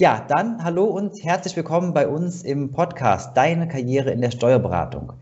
Ja, 0.00 0.24
dann 0.28 0.62
hallo 0.62 0.84
und 0.84 1.24
herzlich 1.24 1.56
willkommen 1.56 1.92
bei 1.92 2.06
uns 2.06 2.44
im 2.44 2.70
Podcast 2.70 3.36
Deine 3.36 3.66
Karriere 3.66 4.12
in 4.12 4.20
der 4.20 4.30
Steuerberatung. 4.30 5.12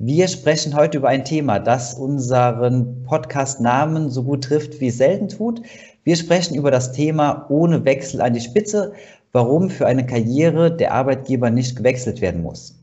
Wir 0.00 0.26
sprechen 0.26 0.74
heute 0.74 0.98
über 0.98 1.08
ein 1.08 1.24
Thema, 1.24 1.60
das 1.60 1.94
unseren 1.94 3.04
Podcast-Namen 3.04 4.10
so 4.10 4.24
gut 4.24 4.42
trifft, 4.42 4.80
wie 4.80 4.88
es 4.88 4.96
selten 4.96 5.28
tut. 5.28 5.62
Wir 6.02 6.16
sprechen 6.16 6.56
über 6.56 6.72
das 6.72 6.90
Thema 6.90 7.46
ohne 7.48 7.84
Wechsel 7.84 8.20
an 8.20 8.34
die 8.34 8.40
Spitze, 8.40 8.92
warum 9.30 9.70
für 9.70 9.86
eine 9.86 10.04
Karriere 10.04 10.76
der 10.76 10.94
Arbeitgeber 10.94 11.50
nicht 11.50 11.76
gewechselt 11.76 12.20
werden 12.20 12.42
muss. 12.42 12.76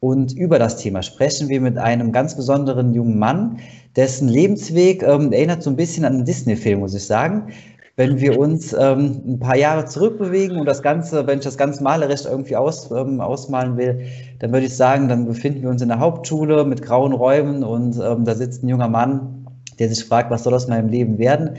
Und 0.00 0.34
über 0.34 0.58
das 0.58 0.76
Thema 0.76 1.02
sprechen 1.02 1.48
wir 1.48 1.62
mit 1.62 1.78
einem 1.78 2.12
ganz 2.12 2.36
besonderen 2.36 2.92
jungen 2.92 3.18
Mann, 3.18 3.60
dessen 3.96 4.28
Lebensweg 4.28 5.02
ähm, 5.02 5.32
erinnert 5.32 5.62
so 5.62 5.70
ein 5.70 5.76
bisschen 5.76 6.04
an 6.04 6.16
einen 6.16 6.26
Disney-Film, 6.26 6.80
muss 6.80 6.92
ich 6.92 7.06
sagen. 7.06 7.50
Wenn 7.94 8.20
wir 8.20 8.38
uns 8.38 8.72
ähm, 8.72 9.20
ein 9.26 9.38
paar 9.38 9.56
Jahre 9.56 9.84
zurückbewegen 9.84 10.58
und 10.58 10.64
das 10.64 10.82
Ganze, 10.82 11.26
wenn 11.26 11.38
ich 11.40 11.44
das 11.44 11.58
ganz 11.58 11.80
malerisch 11.80 12.24
irgendwie 12.24 12.56
aus, 12.56 12.90
ähm, 12.90 13.20
ausmalen 13.20 13.76
will, 13.76 14.06
dann 14.38 14.50
würde 14.50 14.66
ich 14.66 14.74
sagen, 14.74 15.08
dann 15.08 15.26
befinden 15.26 15.62
wir 15.62 15.68
uns 15.68 15.82
in 15.82 15.88
der 15.88 15.98
Hauptschule 15.98 16.64
mit 16.64 16.80
grauen 16.80 17.12
Räumen 17.12 17.62
und 17.62 18.00
ähm, 18.02 18.24
da 18.24 18.34
sitzt 18.34 18.62
ein 18.62 18.68
junger 18.68 18.88
Mann, 18.88 19.46
der 19.78 19.90
sich 19.90 20.04
fragt, 20.04 20.30
was 20.30 20.44
soll 20.44 20.54
aus 20.54 20.68
meinem 20.68 20.88
Leben 20.88 21.18
werden? 21.18 21.50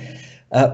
Äh, 0.49 0.69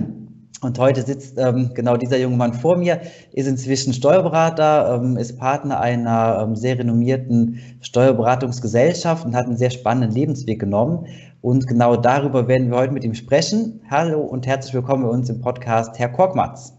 und 0.62 0.78
heute 0.78 1.02
sitzt 1.02 1.36
ähm, 1.38 1.72
genau 1.74 1.98
dieser 1.98 2.16
junge 2.16 2.38
Mann 2.38 2.54
vor 2.54 2.78
mir, 2.78 3.02
ist 3.32 3.46
inzwischen 3.46 3.92
Steuerberater, 3.92 5.02
ähm, 5.02 5.18
ist 5.18 5.38
Partner 5.38 5.80
einer 5.80 6.40
ähm, 6.42 6.56
sehr 6.56 6.78
renommierten 6.78 7.60
Steuerberatungsgesellschaft 7.82 9.26
und 9.26 9.36
hat 9.36 9.44
einen 9.44 9.58
sehr 9.58 9.70
spannenden 9.70 10.12
Lebensweg 10.12 10.60
genommen. 10.60 11.06
Und 11.44 11.66
genau 11.66 11.94
darüber 11.94 12.48
werden 12.48 12.70
wir 12.70 12.78
heute 12.78 12.94
mit 12.94 13.04
ihm 13.04 13.12
sprechen. 13.12 13.82
Hallo 13.90 14.22
und 14.22 14.46
herzlich 14.46 14.72
willkommen 14.72 15.02
bei 15.02 15.10
uns 15.10 15.28
im 15.28 15.42
Podcast, 15.42 15.98
Herr 15.98 16.08
Korkmatz. 16.08 16.72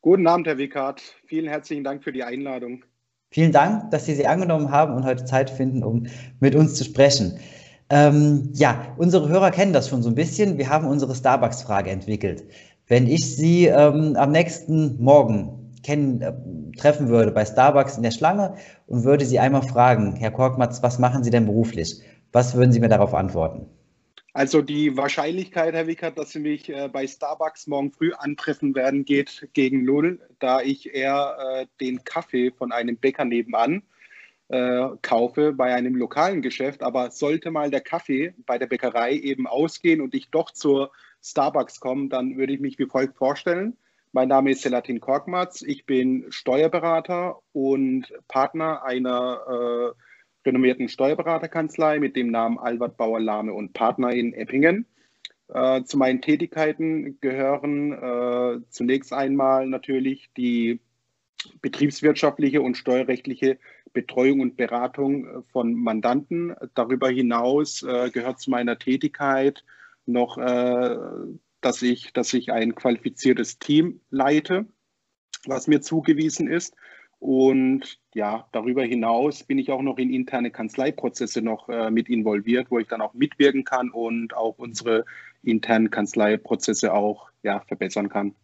Guten 0.00 0.26
Abend, 0.26 0.46
Herr 0.46 0.56
Wickhardt. 0.56 1.02
Vielen 1.26 1.46
herzlichen 1.46 1.84
Dank 1.84 2.02
für 2.02 2.10
die 2.10 2.22
Einladung. 2.22 2.86
Vielen 3.30 3.52
Dank, 3.52 3.90
dass 3.90 4.06
Sie 4.06 4.14
sie 4.14 4.26
angenommen 4.26 4.70
haben 4.70 4.94
und 4.94 5.04
heute 5.04 5.26
Zeit 5.26 5.50
finden, 5.50 5.84
um 5.84 6.06
mit 6.40 6.54
uns 6.54 6.76
zu 6.76 6.84
sprechen. 6.84 7.38
Ähm, 7.90 8.48
ja, 8.54 8.94
unsere 8.96 9.28
Hörer 9.28 9.50
kennen 9.50 9.74
das 9.74 9.90
schon 9.90 10.02
so 10.02 10.08
ein 10.08 10.14
bisschen. 10.14 10.56
Wir 10.56 10.70
haben 10.70 10.86
unsere 10.86 11.14
Starbucks-Frage 11.14 11.90
entwickelt. 11.90 12.44
Wenn 12.86 13.06
ich 13.06 13.36
Sie 13.36 13.66
ähm, 13.66 14.16
am 14.16 14.32
nächsten 14.32 14.96
Morgen 15.04 15.74
kennen, 15.82 16.22
äh, 16.22 16.32
treffen 16.78 17.08
würde 17.08 17.30
bei 17.30 17.44
Starbucks 17.44 17.98
in 17.98 18.02
der 18.02 18.10
Schlange 18.10 18.54
und 18.86 19.04
würde 19.04 19.26
Sie 19.26 19.38
einmal 19.38 19.64
fragen, 19.64 20.16
Herr 20.16 20.30
Korkmatz, 20.30 20.82
was 20.82 20.98
machen 20.98 21.22
Sie 21.22 21.30
denn 21.30 21.44
beruflich? 21.44 22.00
Was 22.36 22.54
würden 22.54 22.70
Sie 22.70 22.80
mir 22.80 22.90
darauf 22.90 23.14
antworten? 23.14 23.66
Also 24.34 24.60
die 24.60 24.94
Wahrscheinlichkeit, 24.94 25.72
Herr 25.72 25.86
Wickert, 25.86 26.18
dass 26.18 26.32
Sie 26.32 26.38
mich 26.38 26.68
äh, 26.68 26.90
bei 26.92 27.06
Starbucks 27.06 27.66
morgen 27.66 27.92
früh 27.92 28.12
antreffen 28.12 28.74
werden, 28.74 29.06
geht 29.06 29.48
gegen 29.54 29.86
null, 29.86 30.20
da 30.38 30.60
ich 30.60 30.94
eher 30.94 31.38
äh, 31.40 31.66
den 31.80 32.04
Kaffee 32.04 32.50
von 32.50 32.72
einem 32.72 32.98
Bäcker 32.98 33.24
nebenan 33.24 33.84
äh, 34.48 34.86
kaufe 35.00 35.54
bei 35.54 35.74
einem 35.74 35.96
lokalen 35.96 36.42
Geschäft. 36.42 36.82
Aber 36.82 37.10
sollte 37.10 37.50
mal 37.50 37.70
der 37.70 37.80
Kaffee 37.80 38.34
bei 38.44 38.58
der 38.58 38.66
Bäckerei 38.66 39.14
eben 39.14 39.46
ausgehen 39.46 40.02
und 40.02 40.14
ich 40.14 40.28
doch 40.28 40.50
zur 40.50 40.90
Starbucks 41.22 41.80
komme, 41.80 42.10
dann 42.10 42.36
würde 42.36 42.52
ich 42.52 42.60
mich 42.60 42.78
wie 42.78 42.84
folgt 42.84 43.16
vorstellen. 43.16 43.78
Mein 44.12 44.28
Name 44.28 44.50
ist 44.50 44.60
Selatin 44.60 45.00
Korkmaz, 45.00 45.62
ich 45.62 45.86
bin 45.86 46.26
Steuerberater 46.28 47.38
und 47.54 48.12
Partner 48.28 48.84
einer 48.84 49.94
äh, 49.94 50.02
renommierten 50.46 50.88
Steuerberaterkanzlei 50.88 51.98
mit 51.98 52.16
dem 52.16 52.30
Namen 52.30 52.58
Albert 52.58 52.96
Bauer 52.96 53.20
Lahme 53.20 53.52
und 53.52 53.72
Partner 53.72 54.12
in 54.12 54.32
Eppingen. 54.32 54.86
Äh, 55.48 55.84
zu 55.84 55.96
meinen 55.98 56.22
Tätigkeiten 56.22 57.18
gehören 57.20 57.92
äh, 57.92 58.60
zunächst 58.70 59.12
einmal 59.12 59.66
natürlich 59.66 60.30
die 60.36 60.80
betriebswirtschaftliche 61.60 62.62
und 62.62 62.76
steuerrechtliche 62.76 63.58
Betreuung 63.92 64.40
und 64.40 64.56
Beratung 64.56 65.44
von 65.52 65.74
Mandanten. 65.74 66.54
Darüber 66.74 67.08
hinaus 67.08 67.82
äh, 67.82 68.10
gehört 68.10 68.40
zu 68.40 68.50
meiner 68.50 68.78
Tätigkeit 68.78 69.64
noch, 70.06 70.38
äh, 70.38 70.96
dass, 71.60 71.82
ich, 71.82 72.12
dass 72.12 72.32
ich 72.32 72.52
ein 72.52 72.74
qualifiziertes 72.74 73.58
Team 73.58 74.00
leite, 74.10 74.66
was 75.46 75.66
mir 75.66 75.80
zugewiesen 75.80 76.48
ist. 76.48 76.74
Und 77.18 77.98
ja, 78.14 78.46
darüber 78.52 78.84
hinaus 78.84 79.42
bin 79.42 79.58
ich 79.58 79.70
auch 79.70 79.82
noch 79.82 79.98
in 79.98 80.12
interne 80.12 80.50
Kanzleiprozesse 80.50 81.40
noch 81.40 81.68
äh, 81.68 81.90
mit 81.90 82.08
involviert, 82.08 82.70
wo 82.70 82.78
ich 82.78 82.88
dann 82.88 83.00
auch 83.00 83.14
mitwirken 83.14 83.64
kann 83.64 83.90
und 83.90 84.36
auch 84.36 84.58
unsere 84.58 85.04
internen 85.42 85.90
Kanzleiprozesse 85.90 86.92
auch 86.92 87.30
ja, 87.42 87.60
verbessern 87.66 88.08
kann. 88.08 88.34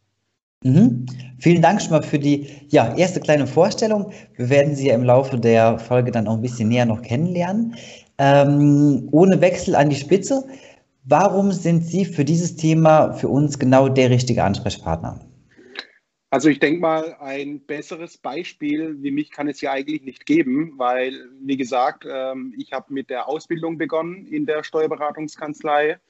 Mhm. 0.65 1.06
Vielen 1.38 1.61
Dank 1.61 1.82
schon 1.82 1.91
mal 1.91 2.03
für 2.03 2.19
die 2.19 2.47
ja, 2.69 2.94
erste 2.97 3.21
kleine 3.21 3.47
Vorstellung. 3.47 4.12
Wir 4.37 4.49
werden 4.49 4.75
Sie 4.75 4.88
ja 4.88 4.94
im 4.94 5.05
Laufe 5.05 5.38
der 5.38 5.78
Folge 5.78 6.12
dann 6.12 6.28
auch 6.28 6.37
ein 6.37 6.43
bisschen 6.43 6.69
näher 6.69 6.87
noch 6.87 7.03
kennenlernen. 7.03 7.75
Ähm, 8.19 9.09
ohne 9.11 9.41
Wechsel 9.41 9.75
an 9.75 9.91
die 9.91 9.97
Spitze, 9.97 10.44
warum 11.05 11.50
sind 11.50 11.84
Sie 11.84 12.05
für 12.05 12.25
dieses 12.25 12.56
Thema 12.56 13.12
für 13.12 13.28
uns 13.28 13.59
genau 13.59 13.88
der 13.88 14.11
richtige 14.11 14.44
Ansprechpartner? 14.44 15.19
Also 16.32 16.48
ich 16.48 16.60
denke 16.60 16.81
mal, 16.81 17.15
ein 17.20 17.60
besseres 17.60 18.16
Beispiel 18.16 19.03
wie 19.03 19.10
mich 19.10 19.31
kann 19.31 19.48
es 19.48 19.60
ja 19.60 19.72
eigentlich 19.72 20.00
nicht 20.00 20.25
geben, 20.25 20.78
weil, 20.78 21.28
wie 21.43 21.59
gesagt, 21.59 22.06
ähm, 22.10 22.54
ich 22.56 22.72
habe 22.72 22.91
mit 22.94 23.10
der 23.10 23.28
Ausbildung 23.28 23.76
begonnen 23.76 24.25
in 24.25 24.47
der 24.47 24.65
Steuerberatungskanzlei 24.65 26.00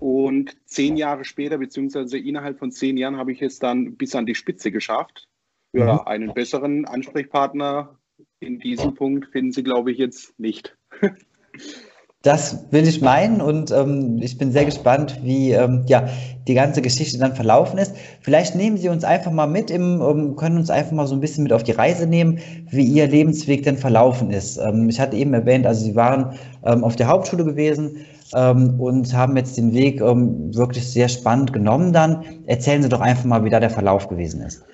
und 0.00 0.54
zehn 0.66 0.98
Jahre 0.98 1.24
später, 1.24 1.56
beziehungsweise 1.56 2.18
innerhalb 2.18 2.58
von 2.58 2.72
zehn 2.72 2.98
Jahren, 2.98 3.16
habe 3.16 3.32
ich 3.32 3.40
es 3.40 3.58
dann 3.58 3.96
bis 3.96 4.14
an 4.14 4.26
die 4.26 4.34
Spitze 4.34 4.70
geschafft. 4.70 5.30
Ja, 5.72 5.94
mhm. 5.94 6.00
einen 6.00 6.34
besseren 6.34 6.84
Ansprechpartner 6.84 7.98
in 8.40 8.58
diesem 8.58 8.94
Punkt 8.94 9.32
finden 9.32 9.52
Sie, 9.52 9.62
glaube 9.62 9.92
ich, 9.92 9.96
jetzt 9.96 10.38
nicht. 10.38 10.76
Das 12.24 12.64
will 12.70 12.88
ich 12.88 13.02
meinen 13.02 13.42
und 13.42 13.70
ähm, 13.70 14.18
ich 14.22 14.38
bin 14.38 14.50
sehr 14.50 14.64
gespannt, 14.64 15.20
wie 15.22 15.52
ähm, 15.52 15.84
ja, 15.86 16.08
die 16.48 16.54
ganze 16.54 16.80
Geschichte 16.80 17.18
dann 17.18 17.34
verlaufen 17.34 17.78
ist. 17.78 17.94
Vielleicht 18.22 18.54
nehmen 18.54 18.78
Sie 18.78 18.88
uns 18.88 19.04
einfach 19.04 19.30
mal 19.30 19.46
mit, 19.46 19.70
im, 19.70 20.00
ähm, 20.00 20.34
können 20.34 20.56
uns 20.56 20.70
einfach 20.70 20.92
mal 20.92 21.06
so 21.06 21.14
ein 21.14 21.20
bisschen 21.20 21.42
mit 21.42 21.52
auf 21.52 21.64
die 21.64 21.72
Reise 21.72 22.06
nehmen, 22.06 22.38
wie 22.70 22.82
Ihr 22.82 23.08
Lebensweg 23.08 23.62
denn 23.64 23.76
verlaufen 23.76 24.30
ist. 24.30 24.56
Ähm, 24.56 24.88
ich 24.88 24.98
hatte 25.00 25.18
eben 25.18 25.34
erwähnt, 25.34 25.66
also 25.66 25.84
Sie 25.84 25.94
waren 25.96 26.38
ähm, 26.64 26.82
auf 26.82 26.96
der 26.96 27.08
Hauptschule 27.08 27.44
gewesen 27.44 28.06
ähm, 28.34 28.80
und 28.80 29.14
haben 29.14 29.36
jetzt 29.36 29.58
den 29.58 29.74
Weg 29.74 30.00
wirklich 30.00 30.90
sehr 30.90 31.10
spannend 31.10 31.52
genommen 31.52 31.92
dann. 31.92 32.24
Erzählen 32.46 32.82
Sie 32.82 32.88
doch 32.88 33.02
einfach 33.02 33.24
mal, 33.24 33.44
wie 33.44 33.50
da 33.50 33.60
der 33.60 33.68
Verlauf 33.68 34.08
gewesen 34.08 34.40
ist. 34.40 34.64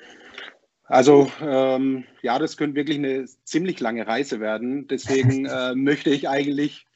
Also 0.85 1.29
ähm, 1.43 2.05
ja, 2.23 2.39
das 2.39 2.57
könnte 2.57 2.77
wirklich 2.77 2.99
eine 2.99 3.25
ziemlich 3.43 3.81
lange 3.81 4.07
Reise 4.07 4.39
werden. 4.39 4.87
Deswegen 4.87 5.47
äh, 5.47 5.75
möchte 5.75 6.11
ich 6.11 6.29
eigentlich 6.29 6.87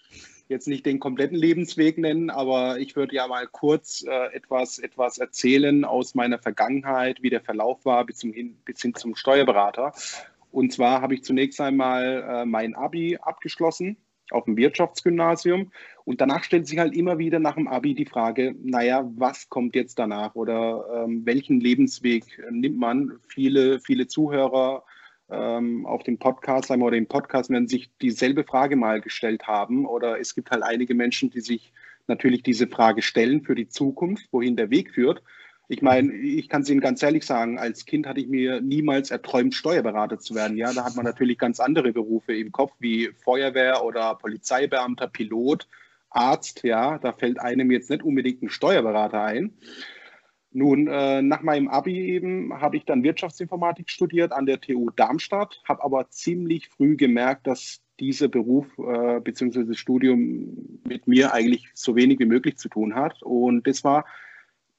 jetzt 0.49 0.69
nicht 0.69 0.85
den 0.87 1.01
kompletten 1.01 1.37
Lebensweg 1.37 1.99
nennen, 1.99 2.31
aber 2.31 2.79
ich 2.79 2.97
würde 2.97 3.15
ja 3.15 3.27
mal 3.27 3.47
kurz 3.47 4.05
äh, 4.07 4.35
etwas, 4.35 4.79
etwas 4.79 5.19
erzählen 5.19 5.85
aus 5.85 6.15
meiner 6.15 6.39
Vergangenheit, 6.39 7.23
wie 7.23 7.31
der 7.31 7.41
Verlauf 7.41 7.85
war 7.85 8.05
bis, 8.05 8.19
zum, 8.19 8.33
bis 8.65 8.83
hin 8.83 8.95
zum 8.95 9.17
Steuerberater. 9.17 9.93
Und 10.51 10.73
zwar 10.73 11.01
habe 11.01 11.15
ich 11.15 11.25
zunächst 11.25 11.61
einmal 11.61 12.25
äh, 12.29 12.45
mein 12.45 12.75
Abi 12.75 13.19
abgeschlossen 13.21 13.97
auf 14.31 14.45
dem 14.45 14.57
Wirtschaftsgymnasium. 14.57 15.73
Und 16.05 16.21
danach 16.21 16.45
stellt 16.45 16.67
sich 16.67 16.79
halt 16.79 16.95
immer 16.95 17.19
wieder 17.19 17.39
nach 17.39 17.55
dem 17.55 17.69
Abi 17.69 17.95
die 17.95 18.07
Frage, 18.07 18.55
naja, 18.63 19.11
was 19.17 19.49
kommt 19.49 19.75
jetzt 19.75 19.99
danach 19.99 20.35
oder 20.35 21.05
ähm, 21.05 21.25
welchen 21.25 21.61
Lebensweg 21.61 22.25
nimmt 22.51 22.79
man? 22.79 23.19
Viele, 23.29 23.81
viele 23.81 24.07
Zuhörer 24.07 24.85
ähm, 25.31 25.87
auf 25.87 26.03
dem 26.03 26.19
Podcast 26.19 26.71
oder 26.71 26.97
im 26.97 27.07
Podcast 27.07 27.51
werden 27.51 27.69
sich 27.69 27.91
dieselbe 28.01 28.45
Frage 28.45 28.77
mal 28.77 29.01
gestellt 29.01 29.47
haben. 29.47 29.87
Oder 29.87 30.21
es 30.21 30.35
gibt 30.35 30.51
halt 30.51 30.63
einige 30.63 30.95
Menschen, 30.95 31.31
die 31.31 31.41
sich 31.41 31.73
natürlich 32.07 32.43
diese 32.43 32.67
Frage 32.67 33.03
stellen 33.03 33.43
für 33.43 33.55
die 33.55 33.69
Zukunft, 33.69 34.27
wohin 34.31 34.57
der 34.57 34.71
Weg 34.71 34.93
führt. 34.93 35.23
Ich 35.69 35.81
meine, 35.81 36.13
ich 36.13 36.51
kann 36.51 36.61
es 36.63 36.69
Ihnen 36.69 36.83
ganz 36.83 37.03
ehrlich 37.03 37.25
sagen, 37.25 37.59
als 37.59 37.87
Kind 37.87 38.07
hatte 38.07 38.21
ich 38.21 38.29
mir 38.29 38.61
niemals 38.61 39.11
erträumt, 39.11 39.55
Steuerberater 39.55 40.19
zu 40.19 40.35
werden. 40.35 40.59
Ja, 40.59 40.73
da 40.75 40.85
hat 40.85 40.95
man 40.95 41.07
natürlich 41.07 41.39
ganz 41.39 41.59
andere 41.59 41.93
Berufe 41.93 42.37
im 42.37 42.53
Kopf, 42.53 42.73
wie 42.81 43.11
Feuerwehr 43.23 43.83
oder 43.83 44.15
Polizeibeamter, 44.17 45.09
Pilot, 45.09 45.67
Arzt. 46.11 46.65
Ja, 46.65 46.99
da 46.99 47.13
fällt 47.13 47.41
einem 47.41 47.71
jetzt 47.71 47.89
nicht 47.89 48.03
unbedingt 48.03 48.43
ein 48.43 48.51
Steuerberater 48.51 49.23
ein. 49.23 49.55
Nun, 50.57 50.87
äh, 50.87 51.21
nach 51.21 51.43
meinem 51.43 51.67
Abi 51.67 52.13
eben 52.13 52.61
habe 52.61 52.77
ich 52.77 52.85
dann 52.85 53.03
Wirtschaftsinformatik 53.03 53.91
studiert 53.91 54.33
an 54.33 54.47
der 54.47 54.61
TU 54.61 54.89
Darmstadt, 54.95 55.61
habe 55.65 55.83
aber 55.83 56.09
ziemlich 56.11 56.69
früh 56.69 56.97
gemerkt, 56.97 57.49
dass 57.49 57.83
dieser 57.99 58.29
Beruf 58.29 58.67
äh, 58.79 59.19
bzw. 59.19 59.75
Studium 59.75 60.81
mit 60.87 61.09
mir 61.09 61.35
eigentlich 61.35 61.69
so 61.75 61.97
wenig 61.97 62.21
wie 62.21 62.27
möglich 62.27 62.57
zu 62.57 62.69
tun 62.69 62.95
hat. 62.95 63.21
Und 63.25 63.67
das 63.67 63.83
war 63.83 64.05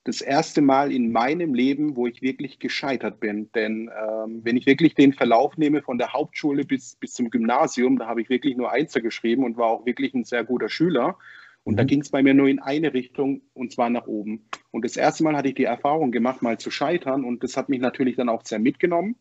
das 0.06 0.22
erste 0.22 0.62
Mal 0.62 0.94
in 0.94 1.12
meinem 1.12 1.54
Leben, 1.54 1.98
wo 1.98 2.08
ich 2.08 2.22
wirklich 2.22 2.60
gescheitert 2.60 3.20
bin. 3.20 3.52
Denn 3.52 3.90
ähm, 3.90 4.42
wenn 4.44 4.56
ich 4.56 4.66
wirklich 4.66 4.96
den 4.96 5.12
Verlauf 5.12 5.58
nehme 5.58 5.82
von 5.82 5.98
der 5.98 6.14
Hauptschule 6.14 6.64
bis, 6.64 6.96
bis 6.96 7.14
zum 7.14 7.30
Gymnasium, 7.30 8.00
da 8.00 8.08
habe 8.08 8.22
ich 8.22 8.30
wirklich 8.30 8.56
nur 8.56 8.72
Einser 8.72 9.02
geschrieben 9.02 9.44
und 9.44 9.58
war 9.58 9.68
auch 9.68 9.86
wirklich 9.86 10.14
ein 10.14 10.24
sehr 10.24 10.46
guter 10.46 10.70
Schüler. 10.70 11.18
Und 11.66 11.74
mhm. 11.74 11.78
da 11.78 11.84
ging 11.84 12.02
es 12.02 12.10
bei 12.10 12.24
mir 12.24 12.34
nur 12.34 12.48
in 12.48 12.60
eine 12.60 12.94
Richtung 12.94 13.42
und 13.54 13.74
zwar 13.74 13.90
nach 13.90 14.08
oben. 14.08 14.48
Und 14.72 14.86
das 14.86 14.96
erste 14.96 15.24
Mal 15.24 15.36
hatte 15.36 15.50
ich 15.50 15.56
die 15.56 15.66
Erfahrung 15.66 16.12
gemacht, 16.12 16.42
mal 16.42 16.58
zu 16.58 16.72
scheitern 16.72 17.26
und 17.26 17.44
das 17.44 17.58
hat 17.58 17.68
mich 17.68 17.82
natürlich 17.82 18.16
dann 18.16 18.30
auch 18.30 18.46
sehr 18.46 18.60
mitgenommen. 18.60 19.18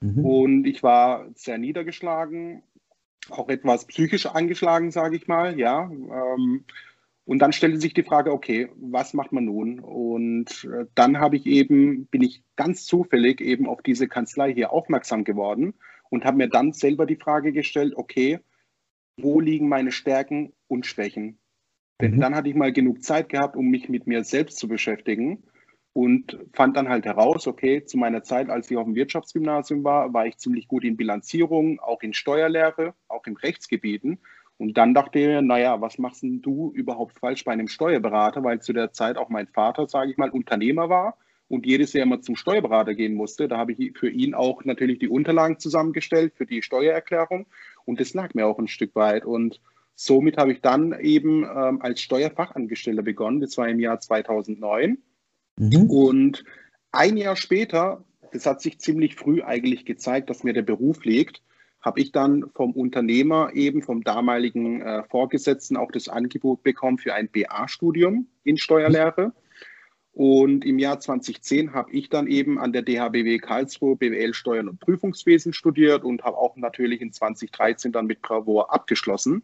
Mhm. 0.00 0.24
Und 0.24 0.66
ich 0.66 0.82
war 0.82 1.28
sehr 1.34 1.58
niedergeschlagen, 1.58 2.62
auch 3.30 3.48
etwas 3.48 3.86
psychisch 3.86 4.26
angeschlagen, 4.26 4.90
sage 4.90 5.16
ich 5.16 5.28
mal, 5.28 5.58
ja. 5.58 5.90
Ähm, 5.90 6.64
und 7.26 7.38
dann 7.38 7.52
stellte 7.52 7.80
sich 7.80 7.94
die 7.94 8.02
Frage, 8.02 8.32
okay, 8.32 8.68
was 8.76 9.14
macht 9.14 9.32
man 9.32 9.46
nun? 9.46 9.78
Und 9.80 10.64
äh, 10.64 10.86
dann 10.94 11.18
habe 11.20 11.36
ich 11.36 11.46
eben, 11.46 12.06
bin 12.06 12.22
ich 12.22 12.42
ganz 12.56 12.84
zufällig 12.86 13.40
eben 13.40 13.66
auf 13.66 13.82
diese 13.82 14.08
Kanzlei 14.08 14.52
hier 14.52 14.72
aufmerksam 14.72 15.24
geworden 15.24 15.74
und 16.10 16.24
habe 16.24 16.38
mir 16.38 16.48
dann 16.48 16.72
selber 16.72 17.06
die 17.06 17.16
Frage 17.16 17.52
gestellt, 17.52 17.94
okay, 17.96 18.40
wo 19.16 19.40
liegen 19.40 19.68
meine 19.68 19.92
Stärken 19.92 20.52
und 20.66 20.86
Schwächen? 20.86 21.38
Denn 22.00 22.16
mhm. 22.16 22.20
dann 22.20 22.34
hatte 22.34 22.48
ich 22.48 22.54
mal 22.54 22.72
genug 22.72 23.02
Zeit 23.02 23.28
gehabt, 23.28 23.56
um 23.56 23.68
mich 23.68 23.88
mit 23.88 24.06
mir 24.06 24.24
selbst 24.24 24.58
zu 24.58 24.68
beschäftigen 24.68 25.44
und 25.92 26.38
fand 26.52 26.76
dann 26.76 26.88
halt 26.88 27.04
heraus, 27.04 27.46
okay, 27.46 27.84
zu 27.84 27.96
meiner 27.96 28.22
Zeit, 28.22 28.50
als 28.50 28.70
ich 28.70 28.76
auf 28.76 28.84
dem 28.84 28.96
Wirtschaftsgymnasium 28.96 29.84
war, 29.84 30.12
war 30.12 30.26
ich 30.26 30.38
ziemlich 30.38 30.66
gut 30.66 30.84
in 30.84 30.96
Bilanzierung, 30.96 31.78
auch 31.80 32.02
in 32.02 32.14
Steuerlehre, 32.14 32.94
auch 33.08 33.26
in 33.26 33.36
Rechtsgebieten 33.36 34.18
und 34.56 34.78
dann 34.78 34.94
dachte 34.94 35.18
ich 35.18 35.26
mir, 35.26 35.42
naja, 35.42 35.80
was 35.80 35.98
machst 35.98 36.22
denn 36.22 36.40
du 36.40 36.72
überhaupt 36.72 37.18
falsch 37.18 37.44
bei 37.44 37.52
einem 37.52 37.68
Steuerberater? 37.68 38.44
Weil 38.44 38.60
zu 38.60 38.72
der 38.72 38.92
Zeit 38.92 39.16
auch 39.16 39.28
mein 39.28 39.48
Vater, 39.48 39.88
sage 39.88 40.10
ich 40.10 40.16
mal, 40.16 40.30
Unternehmer 40.30 40.88
war 40.88 41.18
und 41.48 41.66
jedes 41.66 41.92
Jahr 41.92 42.04
immer 42.04 42.20
zum 42.20 42.36
Steuerberater 42.36 42.94
gehen 42.94 43.14
musste. 43.14 43.48
Da 43.48 43.58
habe 43.58 43.72
ich 43.72 43.98
für 43.98 44.08
ihn 44.08 44.34
auch 44.34 44.64
natürlich 44.64 45.00
die 45.00 45.08
Unterlagen 45.08 45.58
zusammengestellt 45.58 46.34
für 46.36 46.46
die 46.46 46.62
Steuererklärung. 46.62 47.46
Und 47.84 48.00
das 48.00 48.14
lag 48.14 48.34
mir 48.34 48.46
auch 48.46 48.58
ein 48.58 48.68
Stück 48.68 48.94
weit. 48.94 49.24
Und 49.24 49.60
somit 49.94 50.36
habe 50.36 50.52
ich 50.52 50.60
dann 50.60 50.98
eben 51.00 51.44
ähm, 51.44 51.80
als 51.82 52.00
Steuerfachangestellter 52.00 53.02
begonnen. 53.02 53.40
Das 53.40 53.56
war 53.56 53.68
im 53.68 53.80
Jahr 53.80 54.00
2009. 54.00 54.98
Mhm. 55.58 55.90
Und 55.90 56.44
ein 56.92 57.16
Jahr 57.16 57.36
später, 57.36 58.04
das 58.32 58.46
hat 58.46 58.60
sich 58.60 58.78
ziemlich 58.80 59.14
früh 59.14 59.42
eigentlich 59.42 59.84
gezeigt, 59.84 60.30
dass 60.30 60.44
mir 60.44 60.52
der 60.52 60.62
Beruf 60.62 61.04
liegt 61.04 61.42
habe 61.84 62.00
ich 62.00 62.12
dann 62.12 62.46
vom 62.54 62.72
Unternehmer 62.72 63.50
eben, 63.52 63.82
vom 63.82 64.02
damaligen 64.02 64.80
äh, 64.80 65.04
Vorgesetzten 65.04 65.76
auch 65.76 65.92
das 65.92 66.08
Angebot 66.08 66.62
bekommen 66.62 66.96
für 66.96 67.12
ein 67.12 67.28
BA-Studium 67.28 68.26
in 68.42 68.56
Steuerlehre. 68.56 69.34
Und 70.12 70.64
im 70.64 70.78
Jahr 70.78 71.00
2010 71.00 71.74
habe 71.74 71.92
ich 71.92 72.08
dann 72.08 72.26
eben 72.26 72.58
an 72.58 72.72
der 72.72 72.82
DHBW 72.82 73.38
Karlsruhe 73.38 73.96
BWL 73.96 74.32
Steuern 74.32 74.68
und 74.68 74.80
Prüfungswesen 74.80 75.52
studiert 75.52 76.04
und 76.04 76.22
habe 76.22 76.38
auch 76.38 76.56
natürlich 76.56 77.02
in 77.02 77.12
2013 77.12 77.92
dann 77.92 78.06
mit 78.06 78.22
Bravour 78.22 78.72
abgeschlossen. 78.72 79.42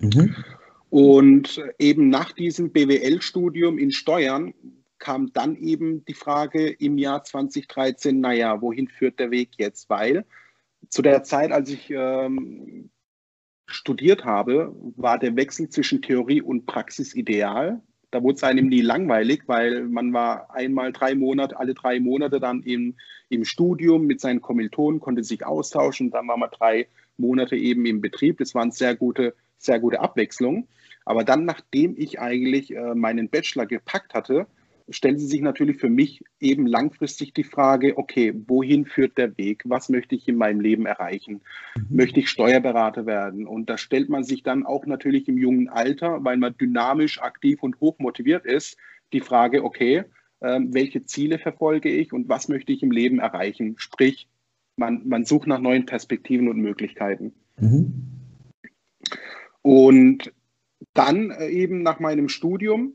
Mhm. 0.00 0.34
Und 0.90 1.62
eben 1.78 2.08
nach 2.08 2.32
diesem 2.32 2.70
BWL-Studium 2.72 3.78
in 3.78 3.90
Steuern 3.92 4.54
kam 4.98 5.32
dann 5.32 5.56
eben 5.56 6.04
die 6.06 6.14
Frage 6.14 6.68
im 6.68 6.98
Jahr 6.98 7.24
2013, 7.24 8.20
naja, 8.20 8.60
wohin 8.60 8.88
führt 8.88 9.18
der 9.20 9.30
Weg 9.30 9.50
jetzt? 9.58 9.90
Weil 9.90 10.24
zu 10.88 11.02
der 11.02 11.22
Zeit, 11.22 11.52
als 11.52 11.70
ich 11.70 11.90
ähm, 11.90 12.90
studiert 13.66 14.24
habe, 14.24 14.74
war 14.96 15.18
der 15.18 15.36
Wechsel 15.36 15.68
zwischen 15.68 16.02
Theorie 16.02 16.40
und 16.40 16.66
Praxis 16.66 17.14
ideal. 17.14 17.80
Da 18.10 18.22
wurde 18.22 18.36
es 18.36 18.44
einem 18.44 18.68
nie 18.68 18.80
langweilig, 18.80 19.42
weil 19.46 19.82
man 19.82 20.14
war 20.14 20.54
einmal 20.54 20.92
drei 20.92 21.14
Monate, 21.14 21.58
alle 21.58 21.74
drei 21.74 22.00
Monate 22.00 22.40
dann 22.40 22.62
im, 22.62 22.94
im 23.28 23.44
Studium 23.44 24.06
mit 24.06 24.20
seinen 24.20 24.40
Kommilitonen, 24.40 25.00
konnte 25.00 25.22
sich 25.22 25.44
austauschen. 25.44 26.10
Dann 26.10 26.26
war 26.26 26.38
man 26.38 26.50
drei 26.50 26.88
Monate 27.18 27.56
eben 27.56 27.84
im 27.84 28.00
Betrieb. 28.00 28.38
Das 28.38 28.54
war 28.54 28.62
eine 28.62 28.72
sehr 28.72 28.96
gute, 28.96 29.34
sehr 29.58 29.80
gute 29.80 30.00
Abwechslung. 30.00 30.68
Aber 31.04 31.24
dann, 31.24 31.44
nachdem 31.44 31.94
ich 31.96 32.20
eigentlich 32.20 32.74
äh, 32.74 32.94
meinen 32.94 33.28
Bachelor 33.28 33.66
gepackt 33.66 34.14
hatte, 34.14 34.46
stellen 34.90 35.18
Sie 35.18 35.26
sich 35.26 35.40
natürlich 35.40 35.78
für 35.78 35.88
mich 35.88 36.24
eben 36.40 36.66
langfristig 36.66 37.34
die 37.34 37.44
Frage, 37.44 37.98
okay, 37.98 38.34
wohin 38.46 38.86
führt 38.86 39.18
der 39.18 39.36
Weg? 39.36 39.62
Was 39.64 39.88
möchte 39.88 40.14
ich 40.14 40.28
in 40.28 40.36
meinem 40.36 40.60
Leben 40.60 40.86
erreichen? 40.86 41.40
Mhm. 41.76 41.96
Möchte 41.96 42.20
ich 42.20 42.28
Steuerberater 42.28 43.06
werden? 43.06 43.46
Und 43.46 43.68
da 43.70 43.78
stellt 43.78 44.08
man 44.08 44.24
sich 44.24 44.42
dann 44.42 44.64
auch 44.64 44.86
natürlich 44.86 45.28
im 45.28 45.38
jungen 45.38 45.68
Alter, 45.68 46.24
weil 46.24 46.36
man 46.36 46.56
dynamisch, 46.56 47.20
aktiv 47.20 47.62
und 47.62 47.80
hoch 47.80 47.98
motiviert 47.98 48.46
ist, 48.46 48.76
die 49.12 49.20
Frage, 49.20 49.64
okay, 49.64 50.04
äh, 50.40 50.60
welche 50.62 51.04
Ziele 51.04 51.38
verfolge 51.38 51.90
ich 51.90 52.12
und 52.12 52.28
was 52.28 52.48
möchte 52.48 52.72
ich 52.72 52.82
im 52.82 52.90
Leben 52.90 53.18
erreichen? 53.18 53.74
Sprich, 53.78 54.28
man, 54.76 55.06
man 55.06 55.24
sucht 55.24 55.48
nach 55.48 55.60
neuen 55.60 55.86
Perspektiven 55.86 56.48
und 56.48 56.58
Möglichkeiten. 56.58 57.32
Mhm. 57.58 58.17
Und 59.68 60.32
dann 60.94 61.30
äh, 61.30 61.48
eben 61.48 61.82
nach 61.82 62.00
meinem 62.00 62.28
Studium 62.28 62.94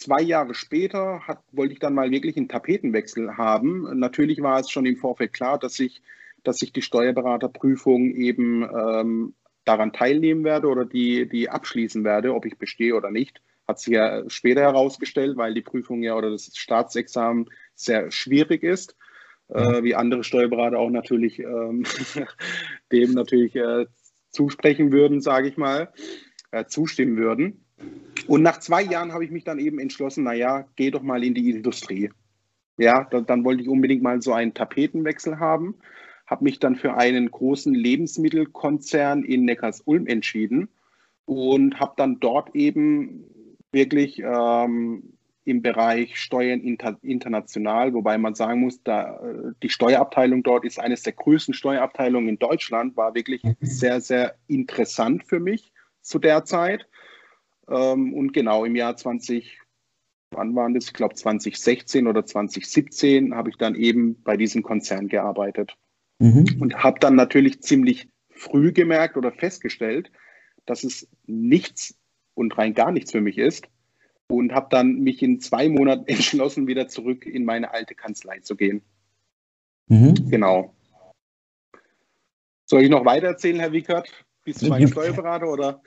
Zwei 0.00 0.22
Jahre 0.22 0.54
später 0.54 1.20
hat, 1.28 1.42
wollte 1.52 1.74
ich 1.74 1.78
dann 1.78 1.92
mal 1.92 2.10
wirklich 2.10 2.34
einen 2.38 2.48
Tapetenwechsel 2.48 3.36
haben. 3.36 3.98
Natürlich 3.98 4.40
war 4.40 4.58
es 4.58 4.70
schon 4.70 4.86
im 4.86 4.96
Vorfeld 4.96 5.34
klar, 5.34 5.58
dass 5.58 5.78
ich, 5.78 6.00
dass 6.42 6.62
ich 6.62 6.72
die 6.72 6.80
Steuerberaterprüfung 6.80 8.14
eben 8.14 8.62
ähm, 8.62 9.34
daran 9.66 9.92
teilnehmen 9.92 10.42
werde 10.42 10.68
oder 10.68 10.86
die, 10.86 11.28
die 11.28 11.50
abschließen 11.50 12.02
werde, 12.02 12.32
ob 12.32 12.46
ich 12.46 12.56
bestehe 12.56 12.94
oder 12.94 13.10
nicht. 13.10 13.42
Hat 13.68 13.78
sich 13.78 13.92
ja 13.92 14.22
später 14.30 14.62
herausgestellt, 14.62 15.36
weil 15.36 15.52
die 15.52 15.60
Prüfung 15.60 16.02
ja 16.02 16.16
oder 16.16 16.30
das 16.30 16.50
Staatsexamen 16.56 17.50
sehr 17.74 18.10
schwierig 18.10 18.62
ist, 18.62 18.96
äh, 19.48 19.82
wie 19.82 19.94
andere 19.94 20.24
Steuerberater 20.24 20.78
auch 20.78 20.88
natürlich 20.88 21.40
ähm, 21.40 21.84
dem 22.90 23.12
natürlich 23.12 23.54
äh, 23.54 23.84
zusprechen 24.30 24.92
würden, 24.92 25.20
sage 25.20 25.48
ich 25.48 25.56
mal, 25.56 25.92
äh, 26.50 26.64
zustimmen 26.66 27.16
würden. 27.16 27.64
Und 28.26 28.42
nach 28.42 28.60
zwei 28.60 28.82
Jahren 28.82 29.12
habe 29.12 29.24
ich 29.24 29.30
mich 29.30 29.44
dann 29.44 29.58
eben 29.58 29.78
entschlossen, 29.78 30.24
naja, 30.24 30.66
geh 30.76 30.90
doch 30.90 31.02
mal 31.02 31.24
in 31.24 31.34
die 31.34 31.50
Industrie. 31.50 32.10
Ja, 32.76 33.04
dann, 33.10 33.26
dann 33.26 33.44
wollte 33.44 33.62
ich 33.62 33.68
unbedingt 33.68 34.02
mal 34.02 34.22
so 34.22 34.32
einen 34.32 34.54
Tapetenwechsel 34.54 35.38
haben, 35.38 35.74
habe 36.26 36.44
mich 36.44 36.58
dann 36.58 36.76
für 36.76 36.94
einen 36.94 37.30
großen 37.30 37.74
Lebensmittelkonzern 37.74 39.24
in 39.24 39.44
Neckars-Ulm 39.44 40.06
entschieden 40.06 40.68
und 41.24 41.78
habe 41.78 41.94
dann 41.96 42.20
dort 42.20 42.54
eben 42.54 43.24
wirklich 43.72 44.20
ähm, 44.24 45.12
im 45.44 45.62
Bereich 45.62 46.20
Steuern 46.20 46.60
inter, 46.60 46.98
international, 47.02 47.94
wobei 47.94 48.18
man 48.18 48.34
sagen 48.34 48.60
muss, 48.60 48.82
da, 48.82 49.16
äh, 49.16 49.52
die 49.62 49.70
Steuerabteilung 49.70 50.42
dort 50.42 50.64
ist 50.64 50.78
eines 50.78 51.02
der 51.02 51.14
größten 51.14 51.54
Steuerabteilungen 51.54 52.28
in 52.28 52.38
Deutschland, 52.38 52.96
war 52.96 53.14
wirklich 53.14 53.42
sehr, 53.60 54.00
sehr 54.00 54.36
interessant 54.48 55.24
für 55.24 55.40
mich 55.40 55.72
zu 56.02 56.18
der 56.18 56.44
Zeit. 56.44 56.86
Ähm, 57.68 58.12
und 58.14 58.32
genau 58.32 58.64
im 58.64 58.76
Jahr 58.76 58.96
20, 58.96 59.58
wann 60.30 60.54
waren 60.54 60.74
das? 60.74 60.86
Ich 60.86 60.92
glaube 60.92 61.14
2016 61.14 62.06
oder 62.06 62.26
2017 62.26 63.34
habe 63.34 63.50
ich 63.50 63.56
dann 63.56 63.74
eben 63.74 64.22
bei 64.22 64.36
diesem 64.36 64.62
Konzern 64.62 65.08
gearbeitet. 65.08 65.76
Mhm. 66.18 66.58
Und 66.60 66.82
habe 66.82 67.00
dann 67.00 67.14
natürlich 67.14 67.62
ziemlich 67.62 68.08
früh 68.28 68.72
gemerkt 68.72 69.16
oder 69.16 69.32
festgestellt, 69.32 70.10
dass 70.66 70.84
es 70.84 71.08
nichts 71.26 71.98
und 72.34 72.56
rein 72.58 72.74
gar 72.74 72.92
nichts 72.92 73.12
für 73.12 73.20
mich 73.20 73.38
ist. 73.38 73.68
Und 74.30 74.52
habe 74.52 74.68
dann 74.70 75.00
mich 75.00 75.22
in 75.22 75.40
zwei 75.40 75.68
Monaten 75.68 76.04
entschlossen, 76.06 76.66
wieder 76.66 76.88
zurück 76.88 77.26
in 77.26 77.44
meine 77.44 77.72
alte 77.72 77.94
Kanzlei 77.94 78.40
zu 78.40 78.56
gehen. 78.56 78.82
Mhm. 79.88 80.14
Genau. 80.30 80.74
Soll 82.64 82.84
ich 82.84 82.90
noch 82.90 83.04
weiter 83.04 83.26
erzählen, 83.26 83.58
Herr 83.58 83.72
Wickert? 83.72 84.08
Bist 84.44 84.62
du 84.62 84.68
mein 84.68 84.88
Steuerberater 84.88 85.46
oder? 85.46 85.82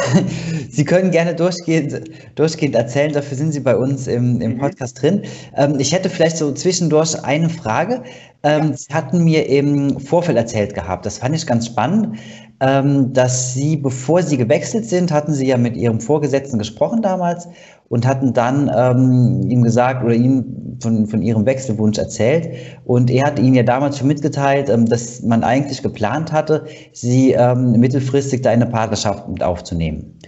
Sie 0.68 0.84
können 0.84 1.12
gerne 1.12 1.34
durchgehend, 1.34 2.10
durchgehend 2.34 2.74
erzählen, 2.74 3.12
dafür 3.12 3.36
sind 3.36 3.52
Sie 3.52 3.60
bei 3.60 3.76
uns 3.76 4.08
im, 4.08 4.40
im 4.40 4.54
mhm. 4.54 4.58
Podcast 4.58 5.00
drin. 5.00 5.22
Ähm, 5.56 5.78
ich 5.78 5.92
hätte 5.92 6.10
vielleicht 6.10 6.36
so 6.36 6.50
zwischendurch 6.52 7.22
eine 7.22 7.48
Frage. 7.48 8.02
Ähm, 8.42 8.70
ja. 8.70 8.76
Sie 8.76 8.92
hatten 8.92 9.22
mir 9.22 9.48
im 9.48 10.00
Vorfeld 10.00 10.36
erzählt 10.36 10.74
gehabt, 10.74 11.06
das 11.06 11.18
fand 11.18 11.36
ich 11.36 11.46
ganz 11.46 11.66
spannend, 11.66 12.18
dass 12.60 13.52
Sie, 13.52 13.76
bevor 13.76 14.22
Sie 14.22 14.36
gewechselt 14.36 14.86
sind, 14.86 15.12
hatten 15.12 15.32
Sie 15.32 15.46
ja 15.46 15.58
mit 15.58 15.76
Ihrem 15.76 16.00
Vorgesetzten 16.00 16.58
gesprochen 16.58 17.02
damals 17.02 17.48
und 17.88 18.06
hatten 18.06 18.32
dann 18.32 18.70
ähm, 18.74 19.48
ihm 19.50 19.62
gesagt 19.62 20.04
oder 20.04 20.14
ihm 20.14 20.78
von, 20.80 21.06
von 21.06 21.22
ihrem 21.22 21.46
Wechselwunsch 21.46 21.98
erzählt. 21.98 22.48
Und 22.84 23.10
er 23.10 23.26
hat 23.26 23.38
ihnen 23.38 23.54
ja 23.54 23.62
damals 23.62 23.98
schon 23.98 24.08
mitgeteilt, 24.08 24.68
ähm, 24.68 24.86
dass 24.86 25.22
man 25.22 25.44
eigentlich 25.44 25.82
geplant 25.82 26.32
hatte, 26.32 26.64
sie 26.92 27.32
ähm, 27.32 27.72
mittelfristig 27.72 28.42
da 28.42 28.50
eine 28.50 28.66
Partnerschaft 28.66 29.28
mit 29.28 29.42
aufzunehmen. 29.42 30.18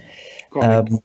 Ähm, 0.61 0.99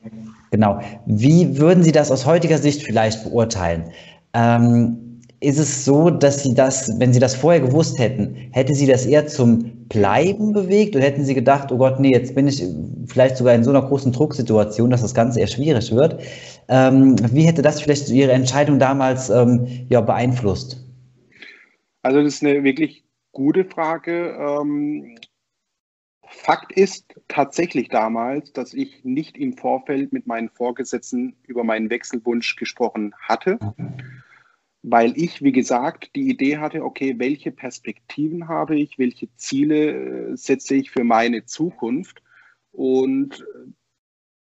genau. 0.50 0.80
Wie 1.06 1.58
würden 1.58 1.82
Sie 1.82 1.92
das 1.92 2.10
aus 2.10 2.26
heutiger 2.26 2.58
Sicht 2.58 2.82
vielleicht 2.82 3.24
beurteilen? 3.24 3.90
Ähm, 4.34 5.01
ist 5.42 5.58
es 5.58 5.84
so, 5.84 6.10
dass 6.10 6.42
Sie 6.42 6.54
das, 6.54 6.98
wenn 6.98 7.12
Sie 7.12 7.20
das 7.20 7.34
vorher 7.34 7.60
gewusst 7.60 7.98
hätten, 7.98 8.34
hätte 8.52 8.74
Sie 8.74 8.86
das 8.86 9.06
eher 9.06 9.26
zum 9.26 9.86
Bleiben 9.88 10.52
bewegt 10.52 10.94
oder 10.94 11.04
hätten 11.04 11.24
Sie 11.24 11.34
gedacht, 11.34 11.72
oh 11.72 11.78
Gott, 11.78 12.00
nee, 12.00 12.12
jetzt 12.12 12.34
bin 12.34 12.46
ich 12.46 12.64
vielleicht 13.06 13.36
sogar 13.36 13.54
in 13.54 13.64
so 13.64 13.70
einer 13.70 13.82
großen 13.82 14.12
Drucksituation, 14.12 14.90
dass 14.90 15.02
das 15.02 15.14
Ganze 15.14 15.40
eher 15.40 15.48
schwierig 15.48 15.92
wird? 15.92 16.22
Ähm, 16.68 17.16
wie 17.32 17.42
hätte 17.42 17.62
das 17.62 17.80
vielleicht 17.80 18.08
Ihre 18.08 18.32
Entscheidung 18.32 18.78
damals 18.78 19.30
ähm, 19.30 19.86
ja, 19.88 20.00
beeinflusst? 20.00 20.82
Also 22.02 22.22
das 22.22 22.34
ist 22.34 22.44
eine 22.44 22.62
wirklich 22.62 23.04
gute 23.32 23.64
Frage. 23.64 24.36
Ähm, 24.38 25.16
Fakt 26.24 26.72
ist 26.72 27.14
tatsächlich 27.28 27.88
damals, 27.88 28.52
dass 28.52 28.72
ich 28.72 29.04
nicht 29.04 29.36
im 29.36 29.56
Vorfeld 29.56 30.12
mit 30.12 30.26
meinen 30.26 30.48
Vorgesetzten 30.48 31.36
über 31.46 31.62
meinen 31.62 31.90
Wechselwunsch 31.90 32.56
gesprochen 32.56 33.12
hatte, 33.20 33.58
weil 34.82 35.16
ich, 35.16 35.42
wie 35.42 35.52
gesagt, 35.52 36.14
die 36.16 36.28
Idee 36.28 36.58
hatte, 36.58 36.84
okay, 36.84 37.14
welche 37.18 37.52
Perspektiven 37.52 38.48
habe 38.48 38.76
ich, 38.76 38.98
welche 38.98 39.28
Ziele 39.36 40.30
äh, 40.32 40.36
setze 40.36 40.74
ich 40.74 40.90
für 40.90 41.04
meine 41.04 41.44
Zukunft. 41.44 42.22
Und 42.72 43.46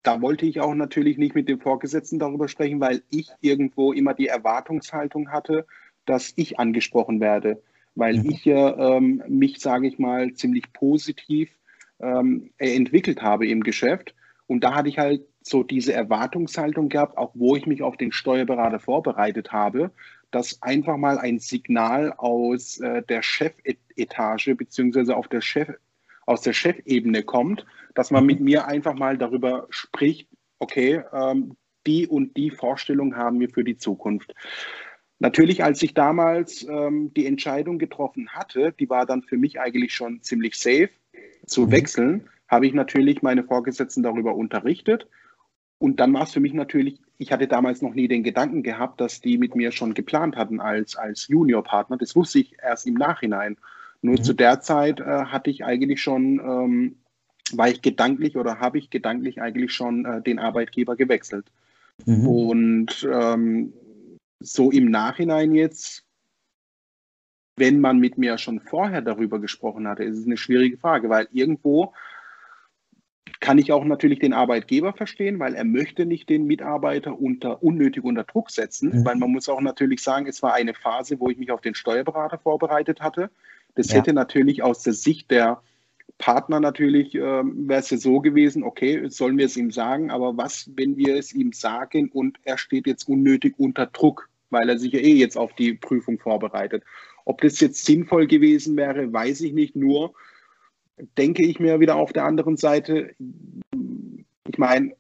da 0.02 0.22
wollte 0.22 0.46
ich 0.46 0.60
auch 0.62 0.74
natürlich 0.74 1.18
nicht 1.18 1.36
mit 1.36 1.48
dem 1.48 1.60
Vorgesetzten 1.60 2.20
darüber 2.20 2.48
sprechen, 2.48 2.80
weil 2.80 3.04
ich 3.10 3.30
irgendwo 3.42 3.94
immer 3.94 4.14
die 4.14 4.28
Erwartungshaltung 4.28 5.32
hatte, 5.32 5.66
dass 6.06 6.34
ich 6.36 6.60
angesprochen 6.60 7.20
werde, 7.20 7.62
weil 7.96 8.18
mhm. 8.18 8.30
ich 8.30 8.46
ja 8.46 8.98
ähm, 8.98 9.24
mich, 9.28 9.60
sage 9.60 9.88
ich 9.88 10.00
mal, 10.00 10.34
ziemlich 10.34 10.72
positiv 10.74 11.50
ähm, 12.00 12.52
entwickelt 12.58 13.22
habe 13.22 13.48
im 13.48 13.64
Geschäft. 13.64 14.16
Und 14.48 14.64
da 14.64 14.76
hatte 14.76 14.90
ich 14.90 15.00
halt 15.00 15.26
so 15.42 15.64
diese 15.64 15.94
Erwartungshaltung 15.94 16.90
gehabt, 16.90 17.18
auch 17.18 17.32
wo 17.36 17.56
ich 17.56 17.68
mich 17.68 17.82
auf 17.84 17.98
den 17.98 18.12
Steuerberater 18.12 18.80
vorbereitet 18.80 19.52
habe, 19.52 19.92
dass 20.36 20.62
einfach 20.62 20.98
mal 20.98 21.18
ein 21.18 21.40
Signal 21.40 22.12
aus 22.12 22.78
äh, 22.82 23.02
der 23.04 23.22
Chefetage 23.22 24.54
beziehungsweise 24.56 25.16
auf 25.16 25.30
der 25.30 25.40
Chef, 25.40 25.70
aus 26.26 26.42
der 26.42 26.52
Chefebene 26.52 27.24
kommt, 27.24 27.66
dass 27.94 28.12
man 28.12 28.26
mit 28.26 28.42
mir 28.42 28.68
einfach 28.68 28.96
mal 28.96 29.18
darüber 29.18 29.68
spricht, 29.70 30.28
okay, 30.60 31.02
ähm, 31.14 31.56
die 31.88 32.06
und 32.06 32.36
die 32.36 32.52
Vorstellung 32.52 33.16
haben 33.16 33.40
wir 33.40 33.50
für 33.50 33.64
die 33.64 33.78
Zukunft. 33.78 34.36
Natürlich, 35.20 35.64
als 35.64 35.82
ich 35.82 35.94
damals 35.94 36.68
ähm, 36.68 37.14
die 37.14 37.28
Entscheidung 37.28 37.80
getroffen 37.80 38.28
hatte, 38.34 38.74
die 38.78 38.90
war 38.90 39.06
dann 39.06 39.24
für 39.24 39.38
mich 39.38 39.62
eigentlich 39.62 39.94
schon 39.94 40.22
ziemlich 40.22 40.56
safe 40.56 40.90
zu 41.46 41.68
mhm. 41.68 41.72
wechseln, 41.72 42.30
habe 42.50 42.68
ich 42.68 42.74
natürlich 42.74 43.22
meine 43.22 43.46
Vorgesetzten 43.46 44.04
darüber 44.04 44.36
unterrichtet. 44.36 45.08
Und 45.78 46.02
dann 46.02 46.14
war 46.14 46.24
es 46.24 46.34
für 46.34 46.42
mich 46.42 46.54
natürlich, 46.54 47.00
ich 47.18 47.32
hatte 47.32 47.48
damals 47.48 47.82
noch 47.82 47.94
nie 47.94 48.08
den 48.08 48.24
Gedanken 48.24 48.64
gehabt, 48.64 49.00
dass 49.02 49.22
die 49.22 49.38
mit 49.38 49.56
mir 49.56 49.72
schon 49.72 49.94
geplant 49.94 50.36
hatten 50.36 50.60
als, 50.60 50.96
als 50.96 51.28
Juniorpartner. 51.28 51.98
Das 51.98 52.16
wusste 52.16 52.40
ich 52.40 52.56
erst 52.62 52.86
im 52.88 52.96
Nachhinein. 52.96 53.58
Nur 54.02 54.16
mhm. 54.16 54.24
zu 54.24 54.34
der 54.34 54.62
Zeit 54.62 55.00
äh, 55.00 55.04
hatte 55.04 55.50
ich 55.50 55.64
eigentlich 55.64 56.02
schon, 56.02 56.40
ähm, 56.40 56.96
war 57.54 57.70
ich 57.70 57.82
gedanklich 57.82 58.38
oder 58.38 58.60
habe 58.60 58.78
ich 58.78 58.90
gedanklich 58.90 59.42
eigentlich 59.42 59.74
schon 59.74 60.06
äh, 60.06 60.22
den 60.22 60.40
Arbeitgeber 60.40 60.96
gewechselt. 60.96 61.46
Mhm. 62.06 62.28
Und 62.28 63.08
ähm, 63.10 63.74
so 64.40 64.72
im 64.72 64.92
Nachhinein 64.92 65.56
jetzt 65.56 66.06
wenn 67.58 67.80
man 67.80 68.00
mit 68.00 68.18
mir 68.18 68.38
schon 68.38 68.60
vorher 68.60 69.02
darüber 69.02 69.40
gesprochen 69.40 69.88
hatte, 69.88 70.04
ist 70.04 70.18
es 70.18 70.26
eine 70.26 70.38
schwierige 70.38 70.78
Frage, 70.78 71.10
weil 71.10 71.28
irgendwo 71.32 71.94
kann 73.40 73.58
ich 73.58 73.72
auch 73.72 73.84
natürlich 73.84 74.20
den 74.20 74.34
Arbeitgeber 74.34 74.94
verstehen, 74.94 75.40
weil 75.40 75.56
er 75.56 75.66
möchte 75.66 76.06
nicht 76.06 76.30
den 76.30 76.46
Mitarbeiter 76.46 77.20
unter, 77.20 77.62
unnötig 77.64 78.04
unter 78.04 78.24
Druck 78.24 78.52
setzen, 78.52 78.90
mhm. 78.90 79.06
weil 79.06 79.16
man 79.16 79.32
muss 79.32 79.50
auch 79.50 79.62
natürlich 79.62 80.02
sagen, 80.02 80.28
es 80.28 80.42
war 80.44 80.54
eine 80.54 80.74
Phase, 80.74 81.20
wo 81.20 81.30
ich 81.30 81.38
mich 81.38 81.52
auf 81.52 81.62
den 81.62 81.76
Steuerberater 81.76 82.38
vorbereitet 82.38 83.02
hatte. 83.02 83.30
Das 83.76 83.90
ja. 83.90 83.96
hätte 83.96 84.14
natürlich 84.14 84.64
aus 84.64 84.84
der 84.84 84.94
Sicht 84.94 85.32
der 85.32 85.62
Partner 86.18 86.60
natürlich, 86.60 87.16
äh, 87.16 87.20
wäre 87.20 87.80
es 87.80 87.90
ja 87.90 87.98
so 87.98 88.22
gewesen, 88.22 88.64
okay, 88.64 89.10
sollen 89.10 89.38
wir 89.38 89.46
es 89.46 89.58
ihm 89.58 89.72
sagen, 89.72 90.12
aber 90.12 90.38
was, 90.38 90.70
wenn 90.76 90.96
wir 90.96 91.18
es 91.18 91.34
ihm 91.34 91.52
sagen 91.52 92.10
und 92.14 92.38
er 92.44 92.58
steht 92.58 92.88
jetzt 92.88 93.08
unnötig 93.10 93.56
unter 93.58 93.88
Druck, 93.88 94.30
weil 94.50 94.70
er 94.70 94.78
sich 94.78 94.94
ja 94.94 95.00
eh 95.00 95.16
jetzt 95.16 95.38
auf 95.38 95.54
die 95.54 95.74
Prüfung 95.74 96.20
vorbereitet. 96.20 96.84
Ob 97.26 97.42
das 97.42 97.60
jetzt 97.60 97.86
sinnvoll 97.86 98.28
gewesen 98.28 98.78
wäre, 98.78 99.12
weiß 99.12 99.42
ich 99.42 99.54
nicht. 99.54 99.76
Nur 99.76 100.14
denke 101.18 101.44
ich 101.44 101.60
mir 101.60 101.80
wieder 101.80 101.96
auf 101.96 102.14
der 102.14 102.26
anderen 102.26 102.58
Seite, 102.58 103.16
ich 104.48 104.58
meine, 104.58 104.96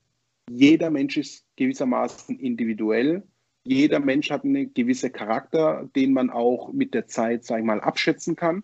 jeder 0.49 0.89
Mensch 0.89 1.17
ist 1.17 1.45
gewissermaßen 1.55 2.39
individuell. 2.39 3.23
Jeder 3.63 3.99
Mensch 3.99 4.29
hat 4.29 4.43
einen 4.43 4.73
gewissen 4.73 5.11
Charakter, 5.11 5.89
den 5.95 6.13
man 6.13 6.29
auch 6.29 6.71
mit 6.71 6.93
der 6.93 7.07
Zeit, 7.07 7.43
sage 7.43 7.61
ich 7.61 7.65
mal, 7.65 7.81
abschätzen 7.81 8.35
kann. 8.35 8.63